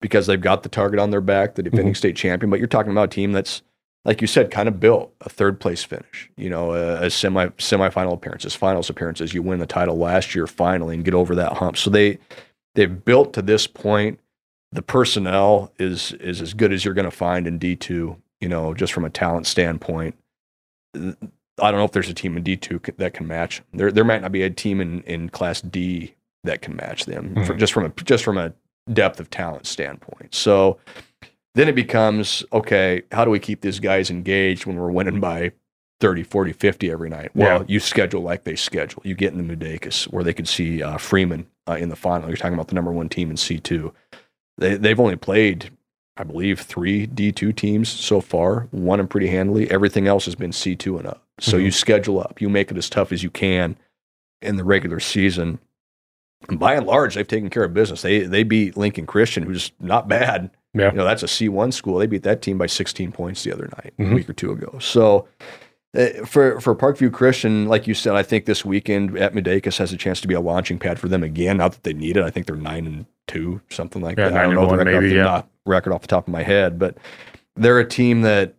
because 0.00 0.26
they've 0.26 0.40
got 0.40 0.64
the 0.64 0.68
target 0.68 0.98
on 0.98 1.10
their 1.10 1.20
back, 1.20 1.54
the 1.54 1.62
defending 1.62 1.94
state 1.94 2.16
champion. 2.16 2.50
But 2.50 2.58
you're 2.58 2.66
talking 2.66 2.90
about 2.90 3.04
a 3.04 3.14
team 3.14 3.30
that's, 3.30 3.62
like 4.04 4.20
you 4.20 4.26
said, 4.26 4.50
kind 4.50 4.68
of 4.68 4.80
built 4.80 5.14
a 5.20 5.28
third 5.28 5.60
place 5.60 5.84
finish. 5.84 6.30
You 6.36 6.50
know, 6.50 6.74
a, 6.74 7.04
a 7.06 7.10
semi 7.10 7.46
semifinal 7.58 8.12
appearances, 8.14 8.54
finals 8.54 8.90
appearances. 8.90 9.32
You 9.34 9.42
win 9.42 9.58
the 9.60 9.66
title 9.66 9.96
last 9.96 10.34
year 10.34 10.46
finally 10.46 10.94
and 10.96 11.04
get 11.04 11.14
over 11.14 11.34
that 11.36 11.52
hump. 11.54 11.76
So 11.76 11.90
they 11.90 12.18
they've 12.74 13.04
built 13.04 13.32
to 13.34 13.42
this 13.42 13.66
point. 13.66 14.18
The 14.72 14.82
personnel 14.82 15.72
is 15.78 16.12
is 16.14 16.40
as 16.40 16.54
good 16.54 16.72
as 16.72 16.84
you're 16.84 16.94
going 16.94 17.04
to 17.10 17.16
find 17.16 17.46
in 17.46 17.58
D 17.58 17.76
two. 17.76 18.16
You 18.40 18.48
know, 18.48 18.74
just 18.74 18.92
from 18.92 19.04
a 19.04 19.10
talent 19.10 19.46
standpoint. 19.46 20.16
I 20.94 21.70
don't 21.70 21.78
know 21.78 21.84
if 21.84 21.92
there's 21.92 22.08
a 22.08 22.14
team 22.14 22.36
in 22.36 22.42
D 22.42 22.56
two 22.56 22.80
that 22.98 23.14
can 23.14 23.26
match. 23.26 23.62
There 23.72 23.92
there 23.92 24.04
might 24.04 24.22
not 24.22 24.32
be 24.32 24.42
a 24.42 24.50
team 24.50 24.80
in, 24.80 25.02
in 25.02 25.28
Class 25.28 25.60
D 25.60 26.14
that 26.44 26.60
can 26.60 26.74
match 26.74 27.04
them 27.04 27.34
for, 27.46 27.54
Mhm. 27.54 27.58
just 27.58 27.72
from 27.72 27.84
a 27.84 27.88
just 28.02 28.24
from 28.24 28.36
a 28.38 28.52
depth 28.92 29.20
of 29.20 29.30
talent 29.30 29.66
standpoint. 29.66 30.34
So 30.34 30.78
then 31.54 31.68
it 31.68 31.74
becomes 31.74 32.44
okay. 32.52 33.02
How 33.12 33.24
do 33.24 33.30
we 33.30 33.38
keep 33.38 33.60
these 33.60 33.80
guys 33.80 34.10
engaged 34.10 34.66
when 34.66 34.76
we're 34.76 34.90
winning 34.90 35.20
by 35.20 35.52
30, 36.00 36.22
40, 36.22 36.52
50 36.52 36.90
every 36.90 37.08
night? 37.10 37.30
Well, 37.34 37.60
Yeah. 37.60 37.64
you 37.68 37.80
schedule 37.80 38.22
like 38.22 38.44
they 38.44 38.56
schedule. 38.56 39.02
You 39.04 39.14
get 39.14 39.32
in 39.32 39.46
the 39.46 39.56
MUDECAS 39.56 40.04
where 40.12 40.24
they 40.24 40.32
could 40.32 40.48
see 40.48 40.82
uh, 40.82 40.98
Freeman 40.98 41.46
uh, 41.68 41.74
in 41.74 41.88
the 41.88 41.96
final. 41.96 42.28
You're 42.28 42.36
talking 42.36 42.54
about 42.54 42.68
the 42.68 42.74
number 42.74 42.92
one 42.92 43.08
team 43.08 43.30
in 43.30 43.36
C 43.36 43.58
two. 43.58 43.92
They 44.58 44.76
they've 44.76 45.00
only 45.00 45.16
played 45.16 45.70
I 46.18 46.24
believe 46.24 46.60
three 46.60 47.06
D2 47.06 47.56
teams 47.56 47.88
so 47.88 48.20
far, 48.20 48.68
won 48.70 48.98
them 48.98 49.08
pretty 49.08 49.28
handily. 49.28 49.70
Everything 49.70 50.06
else 50.06 50.26
has 50.26 50.34
been 50.34 50.50
C2 50.52 50.98
and 50.98 51.06
up. 51.06 51.22
So 51.40 51.56
Mhm. 51.56 51.64
you 51.64 51.70
schedule 51.70 52.20
up, 52.20 52.38
you 52.38 52.50
make 52.50 52.70
it 52.70 52.76
as 52.76 52.90
tough 52.90 53.12
as 53.12 53.22
you 53.22 53.30
can. 53.30 53.76
in 54.42 54.56
the 54.56 54.64
regular 54.64 54.98
season. 54.98 55.60
And 56.48 56.58
by 56.58 56.74
and 56.74 56.84
large, 56.84 57.14
they've 57.14 57.26
taken 57.28 57.48
care 57.48 57.62
of 57.62 57.72
business. 57.72 58.02
They 58.02 58.20
they 58.24 58.42
beat 58.42 58.76
Lincoln 58.76 59.06
Christian, 59.06 59.44
who's 59.44 59.70
not 59.78 60.08
bad. 60.08 60.50
Yeah. 60.74 60.90
You 60.90 60.98
know, 60.98 61.04
that's 61.04 61.22
a 61.22 61.26
C1 61.26 61.72
school. 61.72 61.98
They 61.98 62.06
beat 62.06 62.22
that 62.22 62.40
team 62.42 62.56
by 62.58 62.66
16 62.66 63.12
points 63.12 63.42
the 63.44 63.52
other 63.52 63.68
night, 63.76 63.92
Mhm. 63.98 64.12
a 64.12 64.14
week 64.14 64.28
or 64.30 64.32
two 64.32 64.52
ago. 64.52 64.78
So 64.80 65.28
uh, 65.96 66.24
for 66.24 66.58
for 66.60 66.74
Parkview 66.74 67.12
Christian, 67.12 67.66
like 67.68 67.86
you 67.86 67.92
said, 67.92 68.14
I 68.14 68.22
think 68.22 68.46
this 68.46 68.64
weekend 68.64 69.18
at 69.18 69.34
MUDECAS 69.34 69.76
has 69.78 69.92
a 69.92 69.96
chance 69.98 70.20
to 70.22 70.28
be 70.28 70.32
a 70.34 70.40
launching 70.40 70.78
pad 70.78 70.98
for 70.98 71.08
them 71.08 71.22
again. 71.22 71.58
Not 71.58 71.72
that 71.72 71.82
they 71.82 71.92
need 71.92 72.16
it. 72.16 72.22
I 72.24 72.30
think 72.30 72.46
they're 72.46 72.56
nine 72.56 72.86
and 72.86 73.04
two, 73.26 73.60
something 73.68 74.00
like 74.00 74.16
Yeah, 74.16 74.30
that. 74.30 74.38
I 74.38 74.42
don't 74.44 74.54
know 74.54 74.66
the 74.66 74.76
record, 74.78 74.94
off 74.94 75.02
maybe, 75.02 75.08
the, 75.10 75.14
yeah. 75.16 75.42
record 75.66 75.92
off 75.92 76.00
the 76.00 76.06
top 76.08 76.26
of 76.26 76.32
my 76.32 76.42
head, 76.42 76.78
but 76.78 76.96
they're 77.56 77.78
a 77.78 77.86
team 77.86 78.22
that 78.22 78.54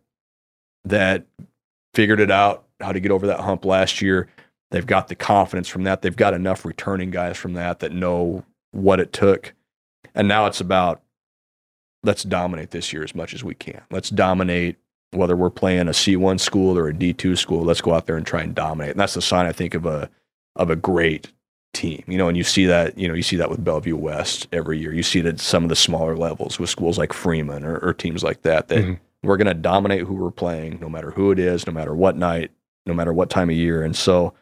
that 0.86 1.26
figured 1.96 2.20
it 2.20 2.30
out 2.30 2.66
how 2.80 2.92
to 2.92 3.00
get 3.00 3.12
over 3.12 3.26
that 3.26 3.40
hump 3.40 3.66
last 3.66 4.02
year. 4.02 4.28
They've 4.72 4.86
got 4.86 5.08
the 5.08 5.16
confidence 5.16 5.68
from 5.68 5.84
that. 5.84 6.02
They've 6.04 6.16
got 6.16 6.34
enough 6.36 6.66
returning 6.66 7.10
guys 7.10 7.38
from 7.38 7.54
that 7.54 7.80
that 7.80 7.92
know 7.92 8.44
what 8.72 9.00
it 9.00 9.14
took. 9.14 9.54
And 10.14 10.28
now 10.28 10.46
it's 10.46 10.60
about 10.62 11.02
let's 12.04 12.24
dominate 12.24 12.72
this 12.72 12.92
year 12.94 13.04
as 13.04 13.16
much 13.16 13.34
as 13.34 13.44
we 13.44 13.56
can. 13.56 13.82
Let's 13.92 14.10
dominate 14.10 14.78
whether 15.12 15.36
we're 15.36 15.50
playing 15.50 15.88
a 15.88 15.92
C1 15.92 16.40
school 16.40 16.78
or 16.78 16.88
a 16.90 16.94
D2 16.94 17.38
school. 17.38 17.64
Let's 17.64 17.82
go 17.82 17.94
out 17.94 18.08
there 18.08 18.18
and 18.18 18.26
try 18.26 18.42
and 18.42 18.54
dominate. 18.56 18.92
And 18.92 19.00
that's 19.00 19.14
the 19.14 19.22
sign 19.22 19.46
I 19.46 19.52
think 19.52 19.74
of 19.74 19.86
a 19.86 20.10
of 20.56 20.70
a 20.70 20.76
great 20.76 21.32
team. 21.74 22.04
You 22.08 22.18
know, 22.18 22.28
and 22.28 22.38
you 22.38 22.44
see 22.44 22.66
that, 22.66 22.98
you 22.98 23.08
know, 23.08 23.14
you 23.14 23.24
see 23.24 23.38
that 23.38 23.50
with 23.50 23.64
Bellevue 23.64 23.96
West 23.96 24.48
every 24.52 24.80
year. 24.80 24.94
You 24.94 25.04
see 25.04 25.20
it 25.20 25.26
at 25.26 25.40
some 25.40 25.64
of 25.64 25.70
the 25.70 25.76
smaller 25.76 26.16
levels 26.16 26.60
with 26.60 26.70
schools 26.70 26.98
like 26.98 27.14
Freeman 27.14 27.64
or, 27.64 27.78
or 27.80 27.94
teams 27.94 28.24
like 28.24 28.42
that 28.44 28.68
that 28.68 28.84
Mhm. 28.84 29.00
we're 29.24 29.38
going 29.38 29.48
to 29.48 29.54
dominate 29.56 30.02
who 30.04 30.14
we're 30.16 30.30
playing, 30.32 30.80
no 30.82 30.90
matter 30.90 31.12
who 31.12 31.32
it 31.32 31.40
is, 31.40 31.66
no 31.66 31.74
matter 31.74 31.96
what 31.96 32.16
night, 32.18 32.52
no 32.86 32.94
matter 32.94 33.14
what 33.14 33.30
time 33.32 33.50
of 33.50 33.56
year. 33.56 33.82
And 33.84 33.96
so 33.96 34.34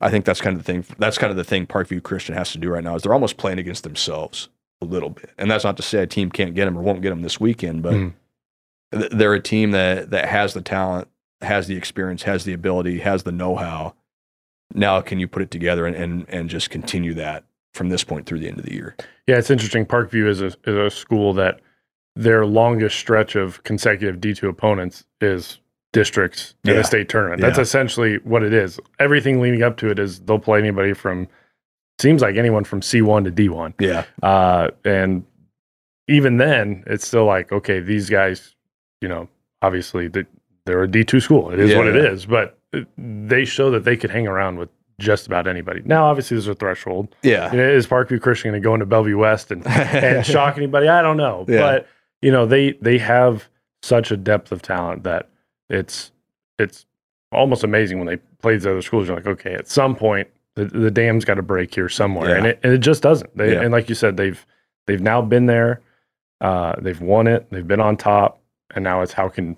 I 0.00 0.10
think 0.10 0.24
that's 0.24 0.40
kind 0.40 0.56
of 0.56 0.64
the 0.64 0.72
thing. 0.72 0.84
That's 0.98 1.18
kind 1.18 1.30
of 1.30 1.36
the 1.36 1.44
thing 1.44 1.66
Parkview 1.66 2.02
Christian 2.02 2.34
has 2.36 2.52
to 2.52 2.58
do 2.58 2.68
right 2.70 2.84
now 2.84 2.94
is 2.94 3.02
they're 3.02 3.14
almost 3.14 3.36
playing 3.36 3.58
against 3.58 3.82
themselves 3.82 4.48
a 4.82 4.84
little 4.84 5.10
bit. 5.10 5.30
And 5.38 5.50
that's 5.50 5.64
not 5.64 5.76
to 5.76 5.82
say 5.82 6.02
a 6.02 6.06
team 6.06 6.30
can't 6.30 6.54
get 6.54 6.64
them 6.64 6.76
or 6.78 6.82
won't 6.82 7.02
get 7.02 7.10
them 7.10 7.22
this 7.22 7.38
weekend, 7.38 7.82
but 7.82 7.92
Mhm. 7.94 8.12
th- 8.92 9.10
they're 9.12 9.34
a 9.34 9.40
team 9.40 9.70
that 9.72 10.10
that 10.10 10.28
has 10.28 10.54
the 10.54 10.62
talent, 10.62 11.08
has 11.42 11.66
the 11.66 11.76
experience, 11.76 12.22
has 12.24 12.44
the 12.44 12.52
ability, 12.52 12.98
has 13.00 13.22
the 13.24 13.32
know-how. 13.32 13.94
Now, 14.74 15.00
can 15.00 15.18
you 15.18 15.28
put 15.28 15.42
it 15.42 15.50
together 15.50 15.86
and 15.86 15.96
and, 15.96 16.26
and 16.28 16.48
just 16.48 16.70
continue 16.70 17.14
that 17.14 17.44
from 17.74 17.88
this 17.88 18.04
point 18.04 18.26
through 18.26 18.38
the 18.40 18.48
end 18.48 18.58
of 18.58 18.64
the 18.64 18.72
year? 18.74 18.96
Yeah, 19.26 19.36
it's 19.36 19.50
interesting. 19.50 19.84
Parkview 19.86 20.26
is 20.26 20.40
a, 20.40 20.46
is 20.46 20.76
a 20.76 20.90
school 20.90 21.32
that 21.34 21.60
their 22.16 22.44
longest 22.46 22.98
stretch 22.98 23.36
of 23.36 23.62
consecutive 23.64 24.20
D2 24.20 24.48
opponents 24.48 25.04
is 25.20 25.58
districts 25.92 26.54
in 26.64 26.70
Yeah. 26.70 26.76
the 26.78 26.84
state 26.84 27.08
tournament. 27.08 27.40
That's 27.40 27.58
Yeah. 27.58 27.62
essentially 27.62 28.16
what 28.18 28.42
it 28.42 28.52
is. 28.52 28.80
Everything 28.98 29.40
leading 29.40 29.62
up 29.62 29.76
to 29.78 29.90
it 29.90 29.98
is 29.98 30.20
they'll 30.20 30.38
play 30.38 30.58
anybody 30.58 30.92
from, 30.92 31.28
seems 32.00 32.22
like 32.22 32.36
anyone 32.36 32.64
from 32.64 32.80
C1 32.80 33.24
to 33.24 33.30
D1. 33.30 33.74
Yeah, 33.78 34.04
Uh, 34.22 34.68
and 34.84 35.24
even 36.08 36.38
then, 36.38 36.82
it's 36.86 37.06
still 37.06 37.24
like, 37.24 37.52
okay, 37.52 37.80
these 37.80 38.10
guys, 38.10 38.54
you 39.00 39.08
know, 39.08 39.28
obviously 39.62 40.08
they- 40.08 40.26
they're 40.66 40.82
a 40.82 40.88
D2 40.88 41.20
school. 41.20 41.50
It 41.50 41.58
is 41.60 41.74
what 41.74 41.86
it 41.86 41.94
Yeah. 41.96 42.10
is. 42.10 42.26
But 42.26 42.58
they 42.98 43.44
show 43.44 43.70
that 43.70 43.84
they 43.84 43.96
could 43.96 44.10
hang 44.10 44.26
around 44.26 44.58
with 44.58 44.68
just 45.00 45.26
about 45.26 45.46
anybody. 45.46 45.82
Now, 45.84 46.04
obviously, 46.06 46.36
there's 46.36 46.46
a 46.48 46.54
threshold. 46.54 47.14
yeah, 47.22 47.50
You 47.50 47.58
know, 47.58 47.68
is 47.68 47.86
Parkview 47.86 48.20
Christian 48.20 48.50
going 48.50 48.60
to 48.62 48.64
go 48.64 48.74
into 48.74 48.86
Bellevue 48.86 49.16
West 49.18 49.50
and 49.50 49.66
and 49.66 50.24
shock 50.26 50.56
anybody? 50.56 50.88
I 50.88 51.00
don't 51.02 51.16
know, 51.16 51.44
Yeah. 51.48 51.58
but 51.60 51.86
you 52.22 52.30
know 52.30 52.44
they 52.46 52.72
they 52.82 52.98
have 52.98 53.48
such 53.82 54.10
a 54.10 54.16
depth 54.16 54.52
of 54.52 54.60
talent 54.62 55.04
that 55.04 55.28
it's 55.70 56.12
it's 56.58 56.84
almost 57.32 57.64
amazing 57.64 57.96
when 57.98 58.06
they 58.06 58.16
play 58.42 58.52
these 58.54 58.66
other 58.66 58.82
schools. 58.82 59.06
You're 59.08 59.16
like, 59.16 59.26
okay, 59.26 59.54
at 59.54 59.68
some 59.68 59.96
point 59.96 60.28
the, 60.64 60.78
the 60.78 60.90
dam's 60.90 61.24
got 61.24 61.34
to 61.34 61.42
break 61.42 61.74
here 61.74 61.88
somewhere, 61.88 62.30
Yeah. 62.30 62.36
and 62.36 62.46
it 62.46 62.60
and 62.62 62.72
it 62.72 62.78
just 62.78 63.02
doesn't. 63.02 63.36
They, 63.36 63.52
Yeah. 63.54 63.62
And 63.62 63.72
like 63.72 63.88
you 63.88 63.94
said, 63.94 64.16
they've 64.16 64.44
they've 64.86 65.00
now 65.00 65.22
been 65.22 65.46
there, 65.46 65.80
uh, 66.40 66.74
they've 66.80 67.00
won 67.00 67.26
it, 67.26 67.46
they've 67.50 67.66
been 67.66 67.80
on 67.80 67.96
top, 67.96 68.40
and 68.74 68.82
now 68.84 69.02
it's 69.02 69.12
how 69.12 69.28
can 69.28 69.56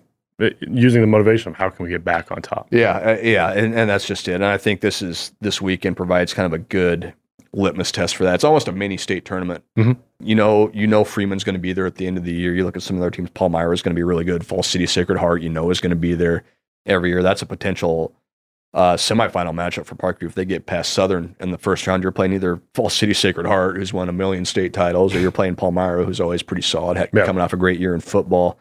using 0.61 1.01
the 1.01 1.07
motivation 1.07 1.51
of 1.53 1.57
how 1.57 1.71
can 1.71 1.85
we 1.85 1.91
get 1.91 2.05
back 2.05 2.33
on 2.33 2.43
top. 2.43 2.67
Yeah, 2.73 2.97
uh, 2.97 3.19
yeah, 3.23 3.53
and, 3.53 3.75
and 3.75 3.89
that's 3.89 4.07
just 4.07 4.27
it. 4.27 4.35
And 4.35 4.45
I 4.45 4.59
think 4.59 4.81
this 4.81 5.01
is 5.01 5.33
this 5.41 5.63
weekend 5.63 5.97
provides 5.97 6.35
kind 6.35 6.47
of 6.47 6.53
a 6.53 6.59
good 6.59 7.13
litmus 7.53 7.93
test 7.93 8.17
for 8.17 8.25
that. 8.25 8.35
It's 8.37 8.45
almost 8.45 8.67
a 8.67 8.73
mini 8.73 8.97
state 8.97 9.25
tournament. 9.25 9.63
Mhm. 9.79 9.97
You 10.21 10.35
know, 10.35 10.71
you 10.75 10.87
know 10.87 11.05
Freeman's 11.05 11.45
going 11.45 11.55
to 11.55 11.61
be 11.61 11.73
there 11.73 11.87
at 11.87 11.97
the 11.97 12.07
end 12.07 12.17
of 12.19 12.25
the 12.25 12.33
year. 12.33 12.55
You 12.55 12.65
look 12.65 12.77
at 12.77 12.83
some 12.83 12.97
of 12.97 13.01
their 13.03 13.11
teams. 13.11 13.31
Palmyra 13.31 13.73
is 13.75 13.83
going 13.83 13.95
to 13.95 13.99
be 13.99 14.03
really 14.03 14.25
good. 14.25 14.45
Falls 14.45 14.67
City 14.67 14.87
Sacred 14.87 15.19
Heart, 15.19 15.43
you 15.43 15.49
know, 15.51 15.71
is 15.71 15.81
going 15.81 15.91
to 15.91 15.97
be 15.97 16.15
there 16.15 16.43
every 16.87 17.11
year. 17.11 17.23
That's 17.23 17.43
a 17.43 17.47
potential 17.47 18.13
uh, 18.75 18.95
semifinal 18.97 19.53
matchup 19.55 19.85
for 19.85 19.95
Parkview 19.97 20.25
if 20.27 20.35
they 20.35 20.45
get 20.45 20.65
past 20.67 20.93
Southern 20.93 21.37
in 21.41 21.51
the 21.51 21.59
first 21.59 21.87
round. 21.87 22.03
You're 22.03 22.13
playing 22.13 22.33
either 22.33 22.61
Falls 22.75 22.95
City 22.95 23.13
Sacred 23.15 23.47
Heart, 23.47 23.77
who's 23.77 23.93
won 23.93 24.09
a 24.09 24.13
million 24.13 24.45
state 24.45 24.73
titles, 24.73 25.15
or 25.15 25.21
you're 25.21 25.31
playing 25.31 25.57
Palmyra, 25.57 26.05
who's 26.05 26.21
always 26.21 26.43
pretty 26.43 26.63
solid, 26.63 26.97
had- 26.97 27.11
Yeah. 27.13 27.27
coming 27.27 27.43
off 27.43 27.53
a 27.53 27.57
great 27.59 27.79
year 27.79 27.95
in 27.95 28.01
football. 28.01 28.59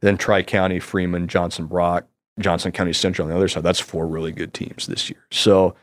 Then 0.00 0.16
Tri 0.16 0.42
County, 0.42 0.78
Freeman, 0.78 1.26
Johnson 1.26 1.66
Brock, 1.66 2.06
Johnson 2.38 2.70
County 2.72 2.92
Central 2.92 3.26
on 3.26 3.30
the 3.30 3.36
other 3.36 3.48
side. 3.48 3.62
That's 3.64 3.80
four 3.80 4.06
really 4.06 4.32
good 4.32 4.54
teams 4.54 4.86
this 4.86 5.10
year. 5.10 5.20
So 5.32 5.74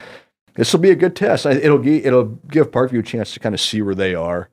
this 0.56 0.71
will 0.73 0.80
be 0.80 0.89
a 0.89 0.95
good 0.95 1.15
test. 1.15 1.45
It'll 1.45 1.77
gi- 1.84 2.03
it'll 2.06 2.25
give 2.49 2.71
Parkview 2.71 2.99
a 2.99 3.03
chance 3.03 3.34
to 3.34 3.39
kind 3.39 3.53
of 3.53 3.62
see 3.62 3.82
where 3.82 3.93
they 3.93 4.15
are, 4.15 4.49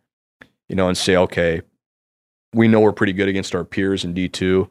you 0.68 0.74
know, 0.76 0.88
and 0.88 0.98
say, 0.98 1.16
okay, 1.16 1.62
we 2.52 2.68
know 2.68 2.80
we're 2.80 2.92
pretty 2.92 3.12
good 3.14 3.28
against 3.28 3.54
our 3.54 3.64
peers 3.64 4.04
in 4.04 4.12
D 4.12 4.28
two. 4.28 4.68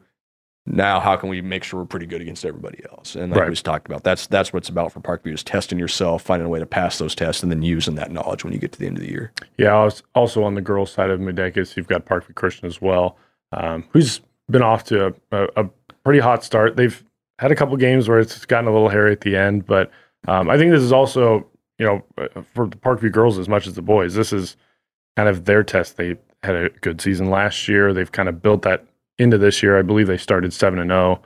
Now, 0.66 0.98
how 0.98 1.14
can 1.16 1.28
we 1.28 1.42
make 1.42 1.62
sure 1.62 1.80
we're 1.80 1.86
pretty 1.86 2.06
good 2.06 2.22
against 2.22 2.44
everybody 2.44 2.82
else? 2.90 3.16
And 3.16 3.30
like 3.30 3.40
Right. 3.40 3.48
we 3.48 3.52
just 3.52 3.66
talked 3.66 3.86
about, 3.86 4.02
that's 4.02 4.26
that's 4.26 4.50
what 4.52 4.62
it's 4.62 4.70
about 4.70 4.92
for 4.92 5.00
Parkview 5.00 5.34
is 5.34 5.44
testing 5.44 5.78
yourself, 5.78 6.22
finding 6.22 6.46
a 6.46 6.48
way 6.48 6.58
to 6.58 6.64
pass 6.66 6.96
those 6.98 7.14
tests, 7.14 7.42
and 7.42 7.52
then 7.52 7.60
using 7.62 7.96
that 7.96 8.10
knowledge 8.10 8.44
when 8.44 8.52
you 8.54 8.58
get 8.58 8.72
to 8.72 8.78
the 8.78 8.86
end 8.86 8.96
of 8.96 9.02
the 9.02 9.10
year. 9.10 9.30
Yeah, 9.58 9.90
also 10.14 10.42
on 10.42 10.54
the 10.54 10.62
girls' 10.62 10.90
side 10.90 11.10
of 11.10 11.20
MUDECAS, 11.20 11.76
you've 11.76 11.86
got 11.86 12.06
Parkview 12.06 12.34
Christian 12.34 12.66
as 12.66 12.80
well, 12.80 13.18
um, 13.52 13.84
who's 13.90 14.22
been 14.48 14.62
off 14.62 14.84
to 14.84 15.06
a, 15.08 15.12
a, 15.32 15.64
a 15.64 15.70
pretty 16.02 16.20
hot 16.20 16.42
start. 16.42 16.76
They've 16.76 17.04
had 17.38 17.52
a 17.52 17.56
couple 17.56 17.76
games 17.76 18.08
where 18.08 18.18
it's 18.18 18.46
gotten 18.46 18.68
a 18.68 18.72
little 18.72 18.88
hairy 18.88 19.12
at 19.12 19.20
the 19.20 19.36
end, 19.36 19.66
but 19.66 19.90
um, 20.28 20.48
I 20.48 20.56
think 20.56 20.70
this 20.70 20.82
is 20.82 20.92
also, 20.92 21.46
you 21.78 21.84
know, 21.84 22.02
uh, 22.16 22.40
for 22.54 22.66
the 22.68 22.76
Parkview 22.76 23.12
girls 23.12 23.38
as 23.38 23.48
much 23.50 23.66
as 23.66 23.74
the 23.74 23.82
boys, 23.82 24.14
this 24.14 24.32
is 24.32 24.56
kind 25.16 25.28
of 25.28 25.44
their 25.44 25.62
test. 25.62 25.98
They 25.98 26.16
had 26.42 26.54
a 26.56 26.70
good 26.80 27.00
season 27.02 27.28
last 27.28 27.68
year. 27.68 27.92
They've 27.92 28.10
kind 28.10 28.28
of 28.30 28.40
built 28.40 28.62
that 28.62 28.86
into 29.18 29.38
this 29.38 29.62
year. 29.62 29.78
I 29.78 29.82
believe 29.82 30.06
they 30.06 30.16
started 30.18 30.52
seven 30.52 30.78
and 30.78 30.90
zero, 30.90 31.22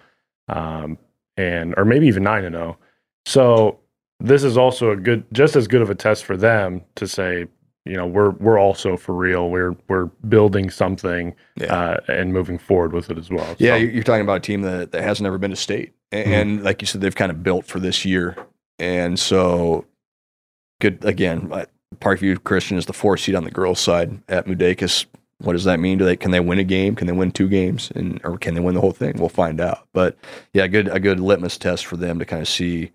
um, 0.49 0.99
and 1.37 1.75
or 1.77 1.85
maybe 1.85 2.07
even 2.07 2.23
nine 2.23 2.45
and 2.45 2.55
zero. 2.55 2.79
So 3.27 3.79
this 4.21 4.43
is 4.43 4.57
also 4.57 4.91
a 4.91 4.97
good, 4.97 5.25
just 5.33 5.55
as 5.57 5.69
good 5.69 5.83
of 5.83 5.91
a 5.91 5.95
test 5.95 6.25
for 6.25 6.37
them 6.37 6.83
to 6.97 7.07
say, 7.07 7.47
you 7.85 7.95
know, 7.97 8.07
we're 8.07 8.31
we're 8.31 8.59
also 8.59 8.97
for 8.97 9.15
real. 9.15 9.49
We're 9.51 9.77
we're 9.89 10.07
building 10.29 10.71
something 10.71 11.35
Yeah. 11.57 11.75
uh, 11.75 11.97
and 12.09 12.33
moving 12.33 12.59
forward 12.59 12.93
with 12.93 13.11
it 13.11 13.19
as 13.19 13.31
well. 13.31 13.55
Yeah, 13.59 13.73
So, 13.75 13.77
you're 13.77 14.03
talking 14.03 14.23
about 14.23 14.39
a 14.39 14.41
team 14.41 14.63
that, 14.63 14.93
that 14.93 15.03
hasn't 15.03 15.27
ever 15.27 15.39
been 15.39 15.51
to 15.51 15.57
state. 15.57 15.93
And, 16.13 16.27
Mhm. 16.27 16.33
and 16.41 16.65
like 16.65 16.83
you 16.83 16.87
said, 16.87 17.01
they've 17.01 17.15
kind 17.15 17.31
of 17.31 17.43
built 17.43 17.65
for 17.67 17.79
this 17.81 18.05
year. 18.05 18.37
And 18.79 19.19
so, 19.19 19.85
good 20.81 21.05
again, 21.05 21.49
uh, 21.53 21.65
Parkview 22.01 22.43
Christian 22.45 22.77
is 22.79 22.87
the 22.87 22.93
four 22.93 23.17
seed 23.17 23.35
on 23.35 23.45
the 23.45 23.51
girls' 23.51 23.81
side 23.81 24.21
at 24.29 24.47
MUDECAS. 24.47 25.07
What 25.41 25.53
does 25.53 25.65
that 25.65 25.79
mean? 25.81 25.99
Do 25.99 26.05
they 26.05 26.17
can 26.17 26.31
they 26.33 26.41
win 26.41 26.59
a 26.59 26.65
game? 26.65 26.95
Can 26.97 27.07
they 27.07 27.13
win 27.13 27.31
two 27.31 27.49
games? 27.49 27.93
And 27.95 28.21
or 28.25 28.39
can 28.39 28.55
they 28.55 28.61
win 28.61 28.75
the 28.75 28.81
whole 28.81 28.93
thing? 28.93 29.15
We'll 29.19 29.29
find 29.29 29.61
out. 29.61 29.87
But 29.93 30.17
yeah, 30.53 30.67
good 30.67 30.89
a 30.89 30.99
good 30.99 31.21
litmus 31.21 31.57
test 31.59 31.87
for 31.87 31.97
them 31.97 32.19
to 32.19 32.25
kind 32.25 32.43
of 32.43 32.49
see 32.49 32.91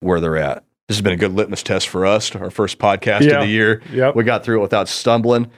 where 0.00 0.20
they're 0.20 0.36
at. 0.36 0.62
This 0.86 0.96
has 0.96 1.02
been 1.02 1.12
a 1.12 1.16
good 1.16 1.32
litmus 1.34 1.62
test 1.64 1.88
for 1.88 2.06
us, 2.06 2.34
our 2.36 2.50
first 2.50 2.78
podcast 2.78 3.22
Yeah. 3.22 3.34
of 3.36 3.40
the 3.42 3.48
year. 3.48 3.82
yep. 3.92 4.14
We 4.14 4.24
got 4.24 4.44
through 4.44 4.58
it 4.60 4.62
without 4.62 4.88
stumbling. 4.88 5.50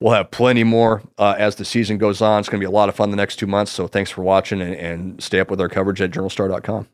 We'll 0.00 0.12
have 0.14 0.30
plenty 0.30 0.64
more 0.64 1.02
uh, 1.18 1.34
as 1.36 1.56
the 1.56 1.64
season 1.64 1.98
goes 1.98 2.20
on. 2.22 2.40
It's 2.40 2.48
going 2.48 2.60
to 2.60 2.66
be 2.66 2.68
a 2.68 2.74
lot 2.74 2.88
of 2.88 2.94
fun 2.94 3.10
the 3.10 3.16
next 3.16 3.36
two 3.36 3.46
months. 3.46 3.70
So 3.70 3.86
thanks 3.86 4.10
for 4.10 4.22
watching 4.22 4.60
and, 4.60 4.74
and 4.74 5.22
stay 5.22 5.38
up 5.40 5.50
with 5.50 5.60
our 5.60 5.68
coverage 5.68 6.00
at 6.00 6.10
journalstar.com. 6.10 6.88